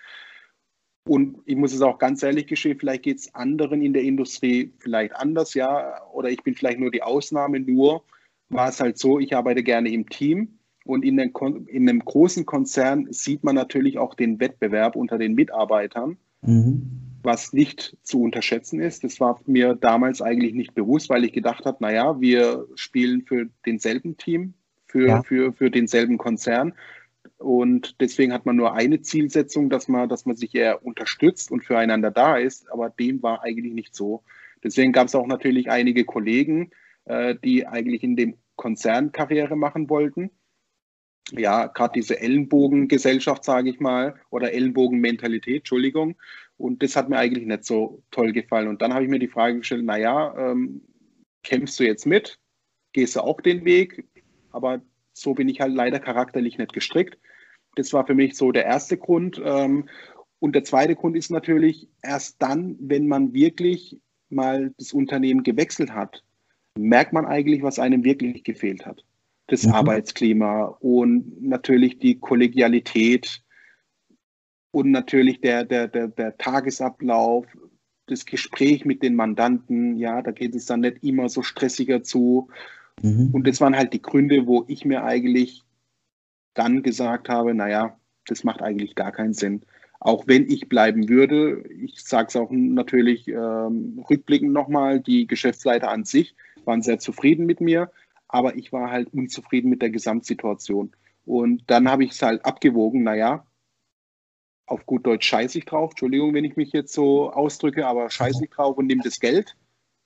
Und 1.07 1.38
ich 1.47 1.57
muss 1.57 1.73
es 1.73 1.81
auch 1.81 1.99
ganz 1.99 2.23
ehrlich 2.23 2.47
gestehen, 2.49 2.79
vielleicht 2.79 3.05
geht 3.05 3.18
es 3.18 3.35
anderen 3.35 3.81
in 3.81 3.94
der 3.94 4.03
Industrie 4.03 4.75
vielleicht 4.79 5.16
anders, 5.16 5.55
ja, 5.55 6.03
oder 6.12 6.29
ich 6.29 6.42
bin 6.42 6.55
vielleicht 6.55 6.81
nur 6.81 6.90
die 6.90 7.03
Ausnahme. 7.03 7.61
Nur 7.61 8.05
war 8.51 8.68
es 8.68 8.81
halt 8.81 8.99
so, 8.99 9.18
ich 9.18 9.35
arbeite 9.35 9.62
gerne 9.62 9.90
im 9.90 10.09
Team 10.09 10.59
und 10.85 11.05
in, 11.05 11.16
den, 11.16 11.33
in 11.66 11.88
einem 11.88 12.05
großen 12.05 12.44
Konzern 12.44 13.07
sieht 13.11 13.42
man 13.42 13.55
natürlich 13.55 13.97
auch 13.97 14.14
den 14.14 14.38
Wettbewerb 14.38 14.97
unter 14.97 15.16
den 15.16 15.35
Mitarbeitern, 15.35 16.18
mhm. 16.42 16.83
was 17.23 17.55
nicht 17.55 17.97
zu 18.03 18.21
unterschätzen 18.21 18.81
ist. 18.81 19.03
Das 19.03 19.18
war 19.18 19.40
mir 19.47 19.77
damals 19.77 20.21
eigentlich 20.21 20.53
nicht 20.53 20.75
bewusst, 20.75 21.09
weil 21.09 21.25
ich 21.25 21.33
gedacht 21.33 21.64
habe, 21.64 21.79
naja, 21.81 22.21
wir 22.21 22.66
spielen 22.75 23.23
für 23.23 23.49
denselben 23.64 24.18
Team, 24.18 24.53
für, 24.87 25.09
ja. 25.09 25.23
für, 25.23 25.55
für 25.55 25.71
denselben 25.71 26.18
Konzern. 26.18 26.75
Und 27.38 28.01
deswegen 28.01 28.33
hat 28.33 28.46
man 28.46 28.57
nur 28.57 28.74
eine 28.74 29.01
Zielsetzung, 29.01 29.70
dass 29.70 29.87
man, 29.87 30.09
dass 30.09 30.27
man 30.27 30.37
sich 30.37 30.55
eher 30.55 30.85
unterstützt 30.85 31.53
und 31.53 31.64
füreinander 31.64 32.11
da 32.11 32.37
ist. 32.37 32.70
Aber 32.70 32.90
dem 32.90 33.22
war 33.22 33.42
eigentlich 33.42 33.72
nicht 33.72 33.94
so. 33.94 34.24
Deswegen 34.62 34.92
gab 34.92 35.07
es 35.07 35.14
auch 35.14 35.27
natürlich 35.27 35.70
einige 35.70 36.05
Kollegen, 36.05 36.70
äh, 37.05 37.37
die 37.42 37.66
eigentlich 37.66 38.03
in 38.03 38.16
dem 38.16 38.37
Konzern 38.57 39.12
Karriere 39.12 39.57
machen 39.57 39.88
wollten. 39.88 40.31
Ja, 41.31 41.66
gerade 41.66 41.92
diese 41.94 42.18
Ellenbogengesellschaft, 42.20 43.44
sage 43.44 43.70
ich 43.70 43.81
mal, 43.81 44.16
oder 44.31 44.53
Ellenbogenmentalität, 44.53 45.59
Entschuldigung. 45.59 46.16
Und 46.57 46.83
das 46.83 46.96
hat 46.96 47.09
mir 47.09 47.18
eigentlich 47.18 47.46
nicht 47.46 47.64
so 47.64 48.03
toll 48.11 48.33
gefallen. 48.33 48.66
Und 48.66 48.83
dann 48.83 48.94
habe 48.94 49.05
ich 49.05 49.11
mir 49.11 49.20
die 49.20 49.29
Frage 49.29 49.59
gestellt, 49.59 49.85
naja, 49.85 50.35
ähm, 50.37 50.83
kämpfst 51.44 51.79
du 51.79 51.85
jetzt 51.85 52.07
mit? 52.07 52.40
Gehst 52.92 53.14
du 53.14 53.20
auch 53.20 53.40
den 53.40 53.64
Weg? 53.64 54.09
Aber 54.51 54.83
so 55.12 55.35
bin 55.35 55.48
ich 55.48 55.61
halt 55.61 55.74
leider 55.74 56.01
charakterlich 56.01 56.59
nicht 56.59 56.72
gestrickt. 56.72 57.18
Das 57.77 57.93
war 57.93 58.07
für 58.07 58.15
mich 58.15 58.37
so 58.37 58.53
der 58.53 58.65
erste 58.65 58.97
Grund. 58.97 59.41
Ähm, 59.45 59.89
und 60.41 60.55
der 60.55 60.65
zweite 60.65 60.95
Grund 60.95 61.17
ist 61.17 61.31
natürlich 61.31 61.89
erst 62.03 62.41
dann, 62.41 62.77
wenn 62.81 63.09
man 63.09 63.33
wirklich 63.33 64.01
mal 64.31 64.73
das 64.79 64.93
Unternehmen 64.93 65.43
gewechselt 65.43 65.93
hat, 65.93 66.23
merkt 66.77 67.13
man 67.13 67.27
eigentlich, 67.27 67.63
was 67.63 67.79
einem 67.79 68.05
wirklich 68.05 68.45
gefehlt 68.45 68.87
hat. 68.87 69.05
Das 69.49 69.65
mhm. 69.65 69.73
Arbeitsklima 69.73 70.77
und 70.81 71.43
natürlich 71.43 71.99
die 71.99 72.19
Kollegialität 72.19 73.43
und 74.71 74.91
natürlich 74.91 75.41
der, 75.41 75.65
der, 75.65 75.89
der, 75.89 76.09
der 76.09 76.37
Tagesablauf, 76.37 77.47
das 78.07 78.27
Gespräch 78.27 78.85
mit 78.85 79.03
den 79.03 79.15
Mandanten. 79.15 79.97
Ja, 79.97 80.23
da 80.23 80.31
geht 80.31 80.55
es 80.55 80.67
dann 80.67 80.81
nicht 80.81 81.03
immer 81.03 81.29
so 81.29 81.43
stressiger 81.43 82.03
zu. 82.03 82.49
Mhm. 83.03 83.31
Und 83.33 83.47
das 83.47 83.61
waren 83.61 83.77
halt 83.77 83.93
die 83.93 84.03
Gründe, 84.03 84.47
wo 84.47 84.65
ich 84.69 84.85
mir 84.85 85.05
eigentlich 85.05 85.65
dann 86.55 86.83
gesagt 86.83 87.29
habe, 87.29 87.55
naja, 87.55 87.99
das 88.27 88.45
macht 88.45 88.63
eigentlich 88.63 88.95
gar 88.95 89.13
keinen 89.13 89.35
Sinn. 89.35 89.63
Auch 90.01 90.27
wenn 90.27 90.49
ich 90.49 90.69
bleiben 90.69 91.09
würde, 91.09 91.63
ich 91.69 92.01
sage 92.01 92.29
es 92.29 92.37
auch 92.37 92.51
natürlich 92.51 93.27
ähm, 93.29 94.05
rückblickend 94.09 94.53
nochmal, 94.53 95.01
die 95.01 95.27
Geschäftsleiter 95.27 95.91
an 95.91 96.05
sich 96.05 96.37
waren 96.65 96.83
sehr 96.83 96.99
zufrieden 96.99 97.47
mit 97.47 97.61
mir, 97.61 97.91
aber 98.29 98.57
ich 98.57 98.73
war 98.73 98.91
halt 98.91 99.13
unzufrieden 99.13 99.71
mit 99.71 99.83
der 99.83 99.91
Gesamtsituation. 99.91 100.93
Und 101.25 101.65
dann 101.67 101.91
habe 101.91 102.05
ich 102.05 102.13
es 102.13 102.23
halt 102.23 102.45
abgewogen, 102.45 103.03
naja, 103.03 103.45
auf 104.67 104.87
gut 104.87 105.07
Deutsch 105.07 105.27
scheiße 105.27 105.59
ich 105.59 105.65
drauf, 105.65 105.91
Entschuldigung, 105.91 106.35
wenn 106.35 106.45
ich 106.45 106.57
mich 106.57 106.73
jetzt 106.73 106.93
so 106.93 107.33
ausdrücke, 107.33 107.87
aber 107.87 108.11
scheiße 108.11 108.45
ich 108.45 108.51
drauf 108.51 108.77
und 108.77 108.87
nehme 108.87 109.03
das 109.03 109.19
Geld 109.19 109.57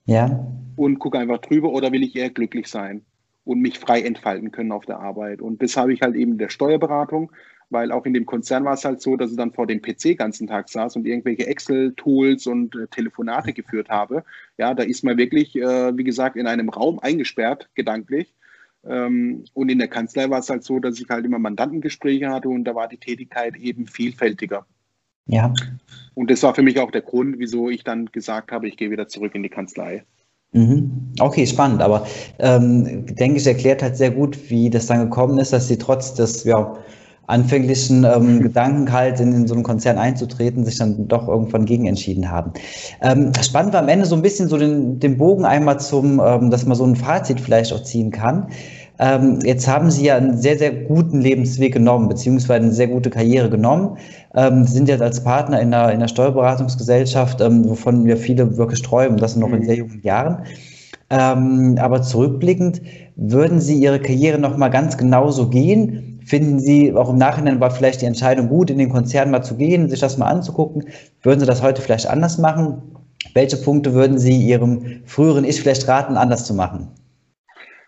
ja. 0.04 0.46
Und 0.76 0.98
gucke 0.98 1.18
einfach 1.18 1.38
drüber 1.38 1.72
oder 1.72 1.92
will 1.92 2.02
ich 2.02 2.16
eher 2.16 2.30
glücklich 2.30 2.68
sein 2.68 3.04
und 3.44 3.60
mich 3.60 3.78
frei 3.78 4.02
entfalten 4.02 4.50
können 4.52 4.72
auf 4.72 4.86
der 4.86 5.00
Arbeit. 5.00 5.40
Und 5.40 5.62
das 5.62 5.76
habe 5.76 5.92
ich 5.92 6.02
halt 6.02 6.14
eben 6.14 6.32
in 6.32 6.38
der 6.38 6.48
Steuerberatung, 6.48 7.32
weil 7.70 7.90
auch 7.90 8.04
in 8.06 8.14
dem 8.14 8.26
Konzern 8.26 8.64
war 8.64 8.74
es 8.74 8.84
halt 8.84 9.00
so, 9.00 9.16
dass 9.16 9.30
ich 9.30 9.36
dann 9.36 9.52
vor 9.52 9.66
dem 9.66 9.80
PC 9.80 10.00
den 10.00 10.16
ganzen 10.16 10.46
Tag 10.46 10.68
saß 10.68 10.96
und 10.96 11.06
irgendwelche 11.06 11.46
Excel-Tools 11.46 12.46
und 12.46 12.76
äh, 12.76 12.86
Telefonate 12.88 13.52
geführt 13.52 13.88
habe. 13.88 14.24
Ja, 14.58 14.74
da 14.74 14.82
ist 14.82 15.02
man 15.04 15.16
wirklich, 15.16 15.56
äh, 15.56 15.96
wie 15.96 16.04
gesagt, 16.04 16.36
in 16.36 16.46
einem 16.46 16.68
Raum 16.68 16.98
eingesperrt, 17.00 17.68
gedanklich. 17.74 18.34
Ähm, 18.84 19.44
und 19.54 19.70
in 19.70 19.78
der 19.78 19.88
Kanzlei 19.88 20.28
war 20.28 20.40
es 20.40 20.50
halt 20.50 20.64
so, 20.64 20.78
dass 20.80 21.00
ich 21.00 21.08
halt 21.08 21.24
immer 21.24 21.38
Mandantengespräche 21.38 22.28
hatte 22.28 22.48
und 22.48 22.64
da 22.64 22.74
war 22.74 22.88
die 22.88 22.98
Tätigkeit 22.98 23.56
eben 23.56 23.86
vielfältiger. 23.86 24.66
Ja. 25.26 25.52
Und 26.14 26.30
das 26.30 26.42
war 26.42 26.54
für 26.54 26.62
mich 26.62 26.78
auch 26.80 26.90
der 26.90 27.02
Grund, 27.02 27.38
wieso 27.38 27.70
ich 27.70 27.84
dann 27.84 28.06
gesagt 28.06 28.52
habe, 28.52 28.68
ich 28.68 28.76
gehe 28.76 28.90
wieder 28.90 29.08
zurück 29.08 29.34
in 29.34 29.42
die 29.42 29.48
Kanzlei. 29.48 30.04
Mhm. 30.52 31.12
Okay, 31.18 31.46
spannend. 31.46 31.82
Aber 31.82 32.06
ähm, 32.38 33.06
denke 33.06 33.38
ich, 33.38 33.46
erklärt 33.46 33.82
halt 33.82 33.96
sehr 33.96 34.10
gut, 34.10 34.38
wie 34.50 34.68
das 34.68 34.86
dann 34.86 35.00
gekommen 35.00 35.38
ist, 35.38 35.52
dass 35.52 35.68
Sie 35.68 35.78
trotz 35.78 36.14
des 36.14 36.44
ja, 36.44 36.74
anfänglichen 37.26 38.04
ähm, 38.04 38.42
Gedanken 38.42 38.92
halt 38.92 39.18
in, 39.20 39.32
in, 39.32 39.46
so 39.46 39.54
einen 39.54 39.62
Konzern 39.62 39.96
einzutreten, 39.96 40.64
sich 40.64 40.76
dann 40.76 41.08
doch 41.08 41.26
irgendwann 41.28 41.64
gegen 41.64 41.86
entschieden 41.86 42.30
haben. 42.30 42.52
Ähm, 43.00 43.32
spannend 43.42 43.72
war 43.72 43.80
am 43.80 43.88
Ende 43.88 44.04
so 44.04 44.14
ein 44.14 44.22
bisschen 44.22 44.48
so 44.48 44.58
den, 44.58 45.00
den 45.00 45.16
Bogen 45.16 45.46
einmal 45.46 45.80
zum, 45.80 46.20
ähm, 46.20 46.50
dass 46.50 46.66
man 46.66 46.76
so 46.76 46.84
ein 46.84 46.96
Fazit 46.96 47.40
vielleicht 47.40 47.72
auch 47.72 47.82
ziehen 47.82 48.10
kann. 48.10 48.48
Ähm, 49.02 49.40
jetzt 49.42 49.66
haben 49.66 49.90
Sie 49.90 50.04
ja 50.04 50.16
einen 50.16 50.38
sehr, 50.38 50.56
sehr 50.56 50.72
guten 50.72 51.20
Lebensweg 51.20 51.72
genommen, 51.72 52.08
beziehungsweise 52.08 52.62
eine 52.62 52.72
sehr 52.72 52.86
gute 52.86 53.10
Karriere 53.10 53.50
genommen. 53.50 53.98
Ähm, 54.36 54.64
sind 54.64 54.88
jetzt 54.88 55.02
als 55.02 55.24
Partner 55.24 55.60
in 55.60 55.72
der, 55.72 55.90
in 55.90 55.98
der 55.98 56.06
Steuerberatungsgesellschaft, 56.06 57.40
ähm, 57.40 57.68
wovon 57.68 58.04
wir 58.04 58.16
viele 58.16 58.56
wirklich 58.56 58.80
träumen, 58.82 59.16
das 59.16 59.34
noch 59.34 59.48
in 59.48 59.58
mhm. 59.58 59.64
sehr 59.64 59.74
jungen 59.74 60.00
Jahren. 60.02 60.44
Ähm, 61.10 61.78
aber 61.80 62.02
zurückblickend, 62.02 62.80
würden 63.16 63.60
Sie 63.60 63.74
Ihre 63.74 63.98
Karriere 63.98 64.38
nochmal 64.38 64.70
ganz 64.70 64.96
genauso 64.96 65.48
gehen? 65.48 66.20
Finden 66.24 66.60
Sie, 66.60 66.92
auch 66.92 67.10
im 67.10 67.18
Nachhinein 67.18 67.58
war 67.58 67.72
vielleicht 67.72 68.02
die 68.02 68.06
Entscheidung 68.06 68.48
gut, 68.48 68.70
in 68.70 68.78
den 68.78 68.88
Konzern 68.88 69.32
mal 69.32 69.42
zu 69.42 69.56
gehen, 69.56 69.90
sich 69.90 69.98
das 69.98 70.16
mal 70.16 70.26
anzugucken? 70.26 70.84
Würden 71.22 71.40
Sie 71.40 71.46
das 71.46 71.60
heute 71.60 71.82
vielleicht 71.82 72.06
anders 72.06 72.38
machen? 72.38 72.80
Welche 73.34 73.56
Punkte 73.56 73.94
würden 73.94 74.18
Sie 74.18 74.36
Ihrem 74.36 75.02
früheren 75.06 75.44
Ich 75.44 75.60
vielleicht 75.60 75.88
raten, 75.88 76.16
anders 76.16 76.46
zu 76.46 76.54
machen? 76.54 76.88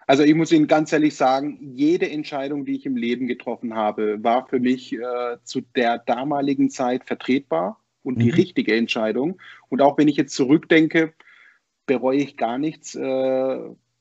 Also 0.06 0.22
ich 0.22 0.34
muss 0.34 0.52
Ihnen 0.52 0.66
ganz 0.66 0.92
ehrlich 0.92 1.16
sagen, 1.16 1.58
jede 1.60 2.10
Entscheidung, 2.10 2.64
die 2.64 2.76
ich 2.76 2.86
im 2.86 2.96
Leben 2.96 3.26
getroffen 3.26 3.74
habe, 3.74 4.22
war 4.22 4.46
für 4.46 4.60
mich 4.60 4.92
äh, 4.92 4.98
zu 5.44 5.62
der 5.74 5.98
damaligen 5.98 6.70
Zeit 6.70 7.04
vertretbar 7.04 7.80
und 8.02 8.20
die 8.20 8.30
mhm. 8.30 8.34
richtige 8.34 8.76
Entscheidung. 8.76 9.40
Und 9.68 9.80
auch 9.80 9.96
wenn 9.96 10.08
ich 10.08 10.16
jetzt 10.16 10.34
zurückdenke, 10.34 11.14
bereue 11.86 12.18
ich 12.18 12.36
gar 12.36 12.58
nichts, 12.58 12.94
äh, 12.94 13.58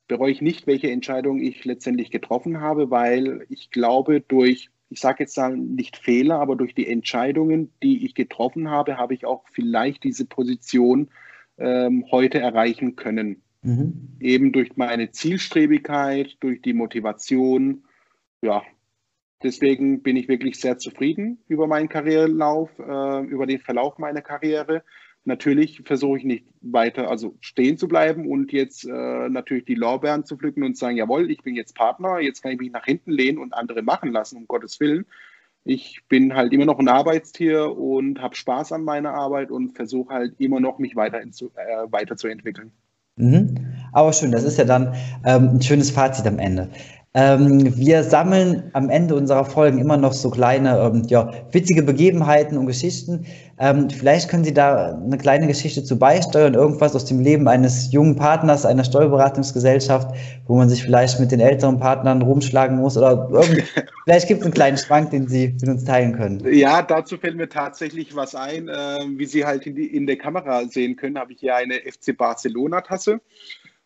bereue 0.07 0.31
ich 0.31 0.41
nicht, 0.41 0.67
welche 0.67 0.91
Entscheidung 0.91 1.41
ich 1.41 1.63
letztendlich 1.65 2.11
getroffen 2.11 2.59
habe, 2.59 2.91
weil 2.91 3.45
ich 3.49 3.71
glaube, 3.71 4.21
durch, 4.21 4.69
ich 4.89 4.99
sage 4.99 5.23
jetzt 5.23 5.37
mal 5.37 5.55
nicht 5.55 5.97
Fehler, 5.97 6.39
aber 6.39 6.55
durch 6.55 6.75
die 6.75 6.87
Entscheidungen, 6.87 7.71
die 7.81 8.05
ich 8.05 8.13
getroffen 8.13 8.69
habe, 8.69 8.97
habe 8.97 9.13
ich 9.13 9.25
auch 9.25 9.43
vielleicht 9.51 10.03
diese 10.03 10.25
Position 10.25 11.09
ähm, 11.57 12.05
heute 12.11 12.39
erreichen 12.39 12.95
können. 12.95 13.41
Mhm. 13.63 14.17
Eben 14.19 14.51
durch 14.51 14.75
meine 14.75 15.11
Zielstrebigkeit, 15.11 16.37
durch 16.41 16.61
die 16.61 16.73
Motivation. 16.73 17.85
Ja, 18.41 18.61
deswegen 19.41 20.03
bin 20.03 20.17
ich 20.17 20.27
wirklich 20.27 20.59
sehr 20.59 20.77
zufrieden 20.77 21.39
über 21.47 21.65
meinen 21.67 21.89
Karrierelauf, 21.89 22.69
äh, 22.77 23.25
über 23.25 23.47
den 23.47 23.59
Verlauf 23.59 23.97
meiner 23.97 24.21
Karriere. 24.21 24.83
natürlich 25.25 25.81
versuche 25.85 26.17
ich 26.17 26.25
nicht 26.25 26.45
weiter, 26.59 27.09
also 27.09 27.37
stehen 27.39 27.77
zu 27.77 27.87
bleiben 27.87 28.29
und 28.29 28.51
jetzt 28.51 28.83
äh, 28.85 29.29
natürlich 29.29 29.63
die 29.63 29.75
Lorbeeren 29.75 30.25
zu 30.25 30.35
pflücken 30.35 30.63
und 30.63 30.77
sagen, 30.77 30.97
jawohl, 30.97 31.31
ich 31.31 31.41
bin 31.43 31.55
jetzt 31.55 31.75
Partner, 31.75 32.19
jetzt 32.19 32.41
kann 32.41 32.51
ich 32.51 32.59
mich 32.59 32.73
nach 32.73 32.83
hinten 32.83 33.11
lehnen 33.11 33.37
und 33.37 33.53
andere 33.53 33.83
machen 33.83 34.11
lassen, 34.11 34.35
um 34.35 34.47
Gottes 34.47 34.81
Willen. 34.81 35.05
Ich 35.63 36.01
bin 36.09 36.35
halt 36.35 36.51
immer 36.51 36.65
noch 36.65 36.77
ein 36.77 36.89
Arbeitstier 36.89 37.71
und 37.71 38.21
habe 38.21 38.35
Spaß 38.35 38.73
an 38.73 38.83
meiner 38.83 39.13
Arbeit 39.13 39.49
und 39.49 39.75
versuche 39.77 40.13
halt 40.13 40.35
immer 40.39 40.59
noch, 40.59 40.77
mich 40.77 40.97
weiter 40.97 41.21
äh, 41.21 41.29
weiterzuentwickeln. 41.89 42.73
Mhm. 43.17 43.75
Aber 43.91 44.11
schön, 44.13 44.31
das 44.31 44.43
ist 44.43 44.57
ja 44.57 44.65
dann 44.65 44.93
ähm, 45.23 45.55
ein 45.55 45.61
schönes 45.61 45.91
Fazit 45.91 46.25
am 46.25 46.39
Ende. 46.39 46.69
Ähm, 47.15 47.77
wir 47.77 48.03
sammeln 48.03 48.71
am 48.73 48.89
Ende 48.89 49.13
unserer 49.13 49.45
Folgen 49.45 49.77
immer 49.77 49.97
noch 49.97 50.13
so 50.13 50.31
kleine, 50.31 50.79
ähm, 50.79 51.03
ja, 51.07 51.31
witzige 51.51 51.83
Begebenheiten 51.83 52.57
und 52.57 52.65
Geschichten. 52.65 53.27
Ähm, 53.59 53.87
vielleicht 53.91 54.29
können 54.29 54.43
Sie 54.43 54.53
da 54.53 54.95
eine 54.95 55.19
kleine 55.19 55.45
Geschichte 55.45 55.83
zu 55.83 55.99
beisteuern, 55.99 56.55
irgendwas 56.55 56.95
aus 56.95 57.05
dem 57.05 57.19
Leben 57.19 57.47
eines 57.47 57.91
jungen 57.91 58.15
Partners 58.15 58.65
einer 58.65 58.83
Steuerberatungsgesellschaft, 58.83 60.07
wo 60.47 60.55
man 60.57 60.69
sich 60.69 60.81
vielleicht 60.81 61.19
mit 61.19 61.31
den 61.31 61.39
älteren 61.39 61.79
Partnern 61.79 62.23
rumschlagen 62.23 62.77
muss 62.77 62.97
oder 62.97 63.29
vielleicht 64.05 64.27
gibt 64.27 64.39
es 64.39 64.45
einen 64.47 64.55
kleinen 64.55 64.77
Schwank, 64.77 65.11
den 65.11 65.27
Sie 65.27 65.49
mit 65.49 65.69
uns 65.69 65.83
teilen 65.83 66.13
können. 66.13 66.43
Ja, 66.51 66.81
dazu 66.81 67.17
fällt 67.17 67.37
mir 67.37 67.47
tatsächlich 67.47 68.15
was 68.15 68.33
ein. 68.33 68.69
Äh, 68.69 69.05
wie 69.17 69.27
Sie 69.27 69.45
halt 69.45 69.67
in, 69.67 69.75
die, 69.75 69.85
in 69.85 70.07
der 70.07 70.17
Kamera 70.17 70.65
sehen 70.65 70.95
können, 70.95 71.19
habe 71.19 71.33
ich 71.33 71.41
hier 71.41 71.55
eine 71.55 71.75
FC 71.75 72.17
Barcelona 72.17 72.81
Tasse. 72.81 73.21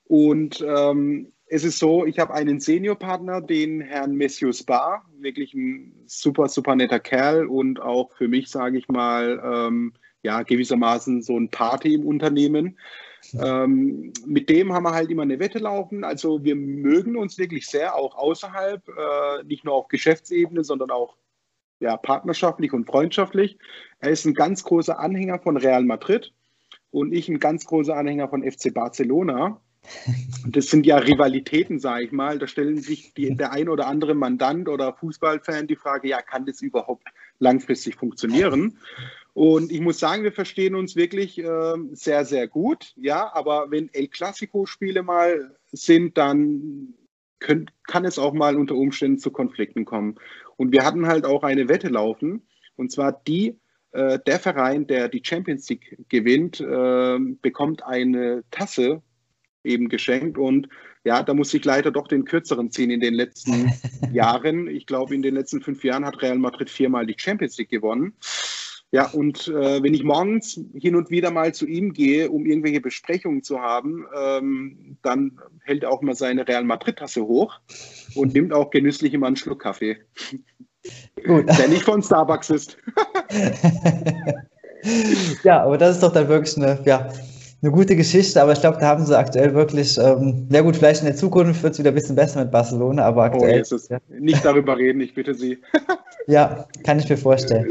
Und 0.06 0.66
ähm, 0.66 1.34
es 1.50 1.64
ist 1.64 1.80
so, 1.80 2.06
ich 2.06 2.20
habe 2.20 2.34
einen 2.34 2.60
Seniorpartner, 2.60 3.42
den 3.42 3.82
Herrn 3.82 4.16
Messius 4.16 4.64
Bar, 4.64 5.06
wirklich 5.20 5.54
ein 5.54 5.94
super, 6.06 6.50
super 6.50 6.76
netter 6.76 7.00
Kerl 7.00 7.46
und 7.46 7.82
auch 7.82 8.12
für 8.18 8.28
mich, 8.28 8.50
sage 8.50 8.78
ich 8.78 8.88
mal, 8.88 9.42
ähm, 9.44 9.94
ja, 10.24 10.44
gewissermaßen 10.44 11.22
so 11.22 11.40
ein 11.40 11.50
Party 11.50 11.94
im 11.94 12.06
Unternehmen. 12.06 12.78
Ähm, 13.34 14.14
mit 14.26 14.50
dem 14.50 14.74
haben 14.74 14.84
wir 14.84 14.94
halt 14.94 15.10
immer 15.10 15.24
eine 15.24 15.40
Wette 15.40 15.60
laufen. 15.60 16.04
Also 16.04 16.44
wir 16.44 16.56
mögen 16.56 17.18
uns 17.18 17.38
wirklich 17.38 17.68
sehr, 17.68 17.96
auch 17.96 18.16
außerhalb, 18.16 18.88
äh, 18.88 19.44
nicht 19.46 19.64
nur 19.64 19.76
auf 19.76 19.88
Geschäftsebene, 19.88 20.64
sondern 20.64 20.92
auch 20.92 21.16
ja, 21.80 21.96
partnerschaftlich 21.98 22.74
und 22.74 22.86
freundschaftlich. 22.86 23.58
Er 24.00 24.10
ist 24.10 24.26
ein 24.26 24.34
ganz 24.34 24.64
großer 24.64 25.00
Anhänger 25.00 25.40
von 25.40 25.58
Real 25.58 25.84
Madrid 25.84 26.34
und 26.92 27.14
ich 27.14 27.30
ein 27.30 27.40
ganz 27.40 27.66
großer 27.66 27.96
Anhänger 27.96 28.30
von 28.30 28.44
FC 28.44 28.74
Barcelona. 28.74 29.62
Das 30.46 30.68
sind 30.68 30.86
ja 30.86 30.98
Rivalitäten, 30.98 31.80
sage 31.80 32.06
ich 32.06 32.12
mal. 32.12 32.40
Da 32.40 32.48
stellen 32.48 32.78
sich 32.78 33.14
die, 33.14 33.36
der 33.36 33.52
ein 33.52 33.70
oder 33.70 33.88
andere 33.88 34.16
Mandant 34.16 34.68
oder 34.70 34.94
Fußballfan 34.94 35.68
die 35.68 35.76
Frage, 35.76 36.10
ja, 36.10 36.22
kann 36.22 36.46
das 36.46 36.62
überhaupt 36.62 37.08
langfristig 37.40 37.96
funktionieren? 37.96 38.78
Und 39.34 39.72
ich 39.72 39.82
muss 39.82 40.00
sagen, 40.00 40.24
wir 40.24 40.32
verstehen 40.32 40.76
uns 40.76 40.96
wirklich 40.96 41.38
äh, 41.38 41.76
sehr, 41.92 42.26
sehr 42.26 42.48
gut. 42.48 42.94
Ja, 42.96 43.32
aber 43.34 43.70
wenn 43.70 43.94
El 43.94 44.08
Clasico-Spiele 44.08 45.04
mal 45.04 45.56
sind, 45.72 46.18
dann 46.18 46.96
könnt, 47.40 47.72
kann 47.84 48.06
es 48.06 48.18
auch 48.18 48.34
mal 48.34 48.56
unter 48.56 48.76
Umständen 48.76 49.20
zu 49.20 49.32
Konflikten 49.32 49.86
kommen. 49.86 50.16
Und 50.56 50.72
wir 50.72 50.84
hatten 50.84 51.06
halt 51.06 51.26
auch 51.26 51.44
eine 51.44 51.70
Wette 51.70 51.90
laufen. 51.90 52.48
Und 52.76 52.92
zwar 52.92 53.12
die, 53.12 53.60
äh, 53.92 54.20
der 54.26 54.40
Verein, 54.40 54.88
der 54.88 55.08
die 55.08 55.22
Champions 55.24 55.70
League 55.70 55.98
gewinnt, 56.10 56.60
äh, 56.60 57.20
bekommt 57.42 57.84
eine 57.84 58.44
Tasse 58.50 59.04
eben 59.68 59.90
geschenkt. 59.90 60.38
Und 60.38 60.70
ja, 61.04 61.24
da 61.24 61.34
muss 61.34 61.54
ich 61.54 61.64
leider 61.64 61.92
doch 61.92 62.08
den 62.08 62.26
kürzeren 62.26 62.72
ziehen 62.72 62.90
in 62.90 63.00
den 63.00 63.14
letzten 63.14 63.72
Jahren. 64.12 64.68
Ich 64.68 64.86
glaube, 64.86 65.14
in 65.14 65.22
den 65.22 65.36
letzten 65.36 65.62
fünf 65.62 65.84
Jahren 65.84 66.06
hat 66.06 66.22
Real 66.22 66.38
Madrid 66.38 66.70
viermal 66.70 67.06
die 67.06 67.16
Champions 67.18 67.58
League 67.58 67.70
gewonnen. 67.70 68.14
Ja, 68.92 69.08
und 69.08 69.50
äh, 69.50 69.84
wenn 69.84 69.94
ich 69.94 70.06
morgens 70.06 70.62
hin 70.74 70.96
und 70.96 71.10
wieder 71.10 71.30
mal 71.30 71.54
zu 71.54 71.68
ihm 71.68 71.92
gehe, 71.92 72.32
um 72.32 72.46
irgendwelche 72.46 72.80
Besprechungen 72.80 73.44
zu 73.44 73.60
haben, 73.60 74.06
ähm, 74.18 74.98
dann 75.02 75.42
hält 75.64 75.84
er 75.84 75.92
auch 75.92 76.02
mal 76.02 76.16
seine 76.16 76.48
Real 76.48 76.64
Madrid-Tasse 76.64 77.26
hoch 77.26 77.60
und 78.16 78.34
nimmt 78.34 78.54
auch 78.54 78.70
genüsslich 78.70 79.14
immer 79.14 79.28
einen 79.28 79.36
Schluck 79.36 79.62
Kaffee. 79.62 79.98
Gut. 81.26 81.50
Der 81.60 81.68
nicht 81.68 81.84
von 81.84 82.02
Starbucks 82.02 82.50
ist. 82.50 82.78
ja, 85.44 85.64
aber 85.64 85.78
das 85.78 85.96
ist 85.96 86.04
doch 86.04 86.14
dann 86.14 86.30
wirklich 86.30 86.56
eine, 86.56 86.82
ja, 86.86 87.12
eine 87.62 87.72
gute 87.72 87.96
Geschichte, 87.96 88.42
aber 88.42 88.52
ich 88.52 88.62
glaube, 88.62 88.78
da 88.80 88.88
haben 88.88 89.06
sie 89.06 89.18
aktuell 89.18 89.54
wirklich, 89.54 89.98
ähm, 89.98 90.48
ja 90.52 90.62
gut, 90.62 90.78
vielleicht 90.78 91.02
in 91.02 91.08
der 91.08 91.16
Zukunft 91.16 91.64
wird 91.64 91.74
es 91.74 91.80
wieder 91.80 91.92
ein 91.92 91.96
bisschen 91.96 92.16
besser 92.16 92.42
mit 92.42 92.52
Barcelona, 92.52 93.04
aber 93.04 93.22
oh, 93.22 93.26
aktuell. 93.26 93.64
Oh, 93.72 93.78
ja. 93.90 93.98
Nicht 94.20 94.46
darüber 94.46 94.78
reden, 94.78 95.02
ich 95.02 95.14
bitte 95.16 95.34
Sie. 95.34 95.58
ja, 96.28 96.68
kann 96.84 97.00
ich 97.00 97.10
mir 97.10 97.18
vorstellen. 97.18 97.68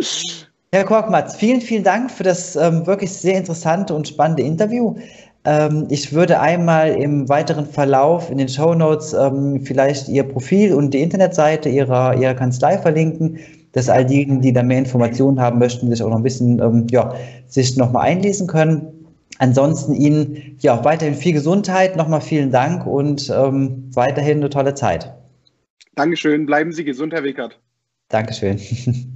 Herr 0.73 0.85
Korkmatz, 0.85 1.37
vielen, 1.37 1.61
vielen 1.61 1.85
Dank 1.85 2.11
für 2.11 2.25
das 2.25 2.57
ähm, 2.57 2.87
wirklich 2.87 3.13
sehr 3.13 3.39
interessante 3.39 3.95
und 3.95 4.09
spannende 4.09 4.43
Interview. 4.43 4.97
Ähm, 5.45 5.87
ich 5.89 6.13
würde 6.13 6.41
einmal 6.41 6.91
im 6.91 7.29
weiteren 7.29 7.67
Verlauf 7.67 8.31
in 8.31 8.39
den 8.39 8.49
Show 8.49 8.75
Notes 8.75 9.13
ähm, 9.13 9.61
vielleicht 9.63 10.09
Ihr 10.09 10.25
Profil 10.25 10.75
und 10.75 10.93
die 10.93 11.01
Internetseite 11.01 11.69
Ihrer, 11.69 12.17
Ihrer 12.17 12.35
Kanzlei 12.35 12.77
verlinken, 12.77 13.39
dass 13.71 13.89
all 13.89 14.05
diejenigen, 14.05 14.41
die 14.41 14.53
da 14.53 14.65
mehr 14.65 14.79
Informationen 14.79 15.41
haben 15.41 15.61
möchten, 15.61 15.89
sich 15.89 16.03
auch 16.03 16.11
noch 16.11 16.17
ein 16.17 16.25
bisschen, 16.25 16.61
ähm, 16.61 16.87
ja, 16.91 17.15
sich 17.47 17.77
nochmal 17.77 18.07
einlesen 18.07 18.49
können. 18.49 18.96
Ansonsten 19.39 19.95
Ihnen 19.95 20.57
ja 20.61 20.79
auch 20.79 20.85
weiterhin 20.85 21.15
viel 21.15 21.33
Gesundheit, 21.33 21.97
nochmal 21.97 22.21
vielen 22.21 22.51
Dank 22.51 22.87
und 22.87 23.31
ähm, 23.31 23.91
weiterhin 23.95 24.39
eine 24.39 24.51
tolle 24.51 24.75
Zeit. 24.75 25.15
Dankeschön, 25.95 26.47
bleiben 26.47 26.73
Sie 26.73 26.85
gesund, 26.85 27.13
Herr 27.13 27.25
Wickert. 27.25 27.61
Dankeschön. 28.09 28.59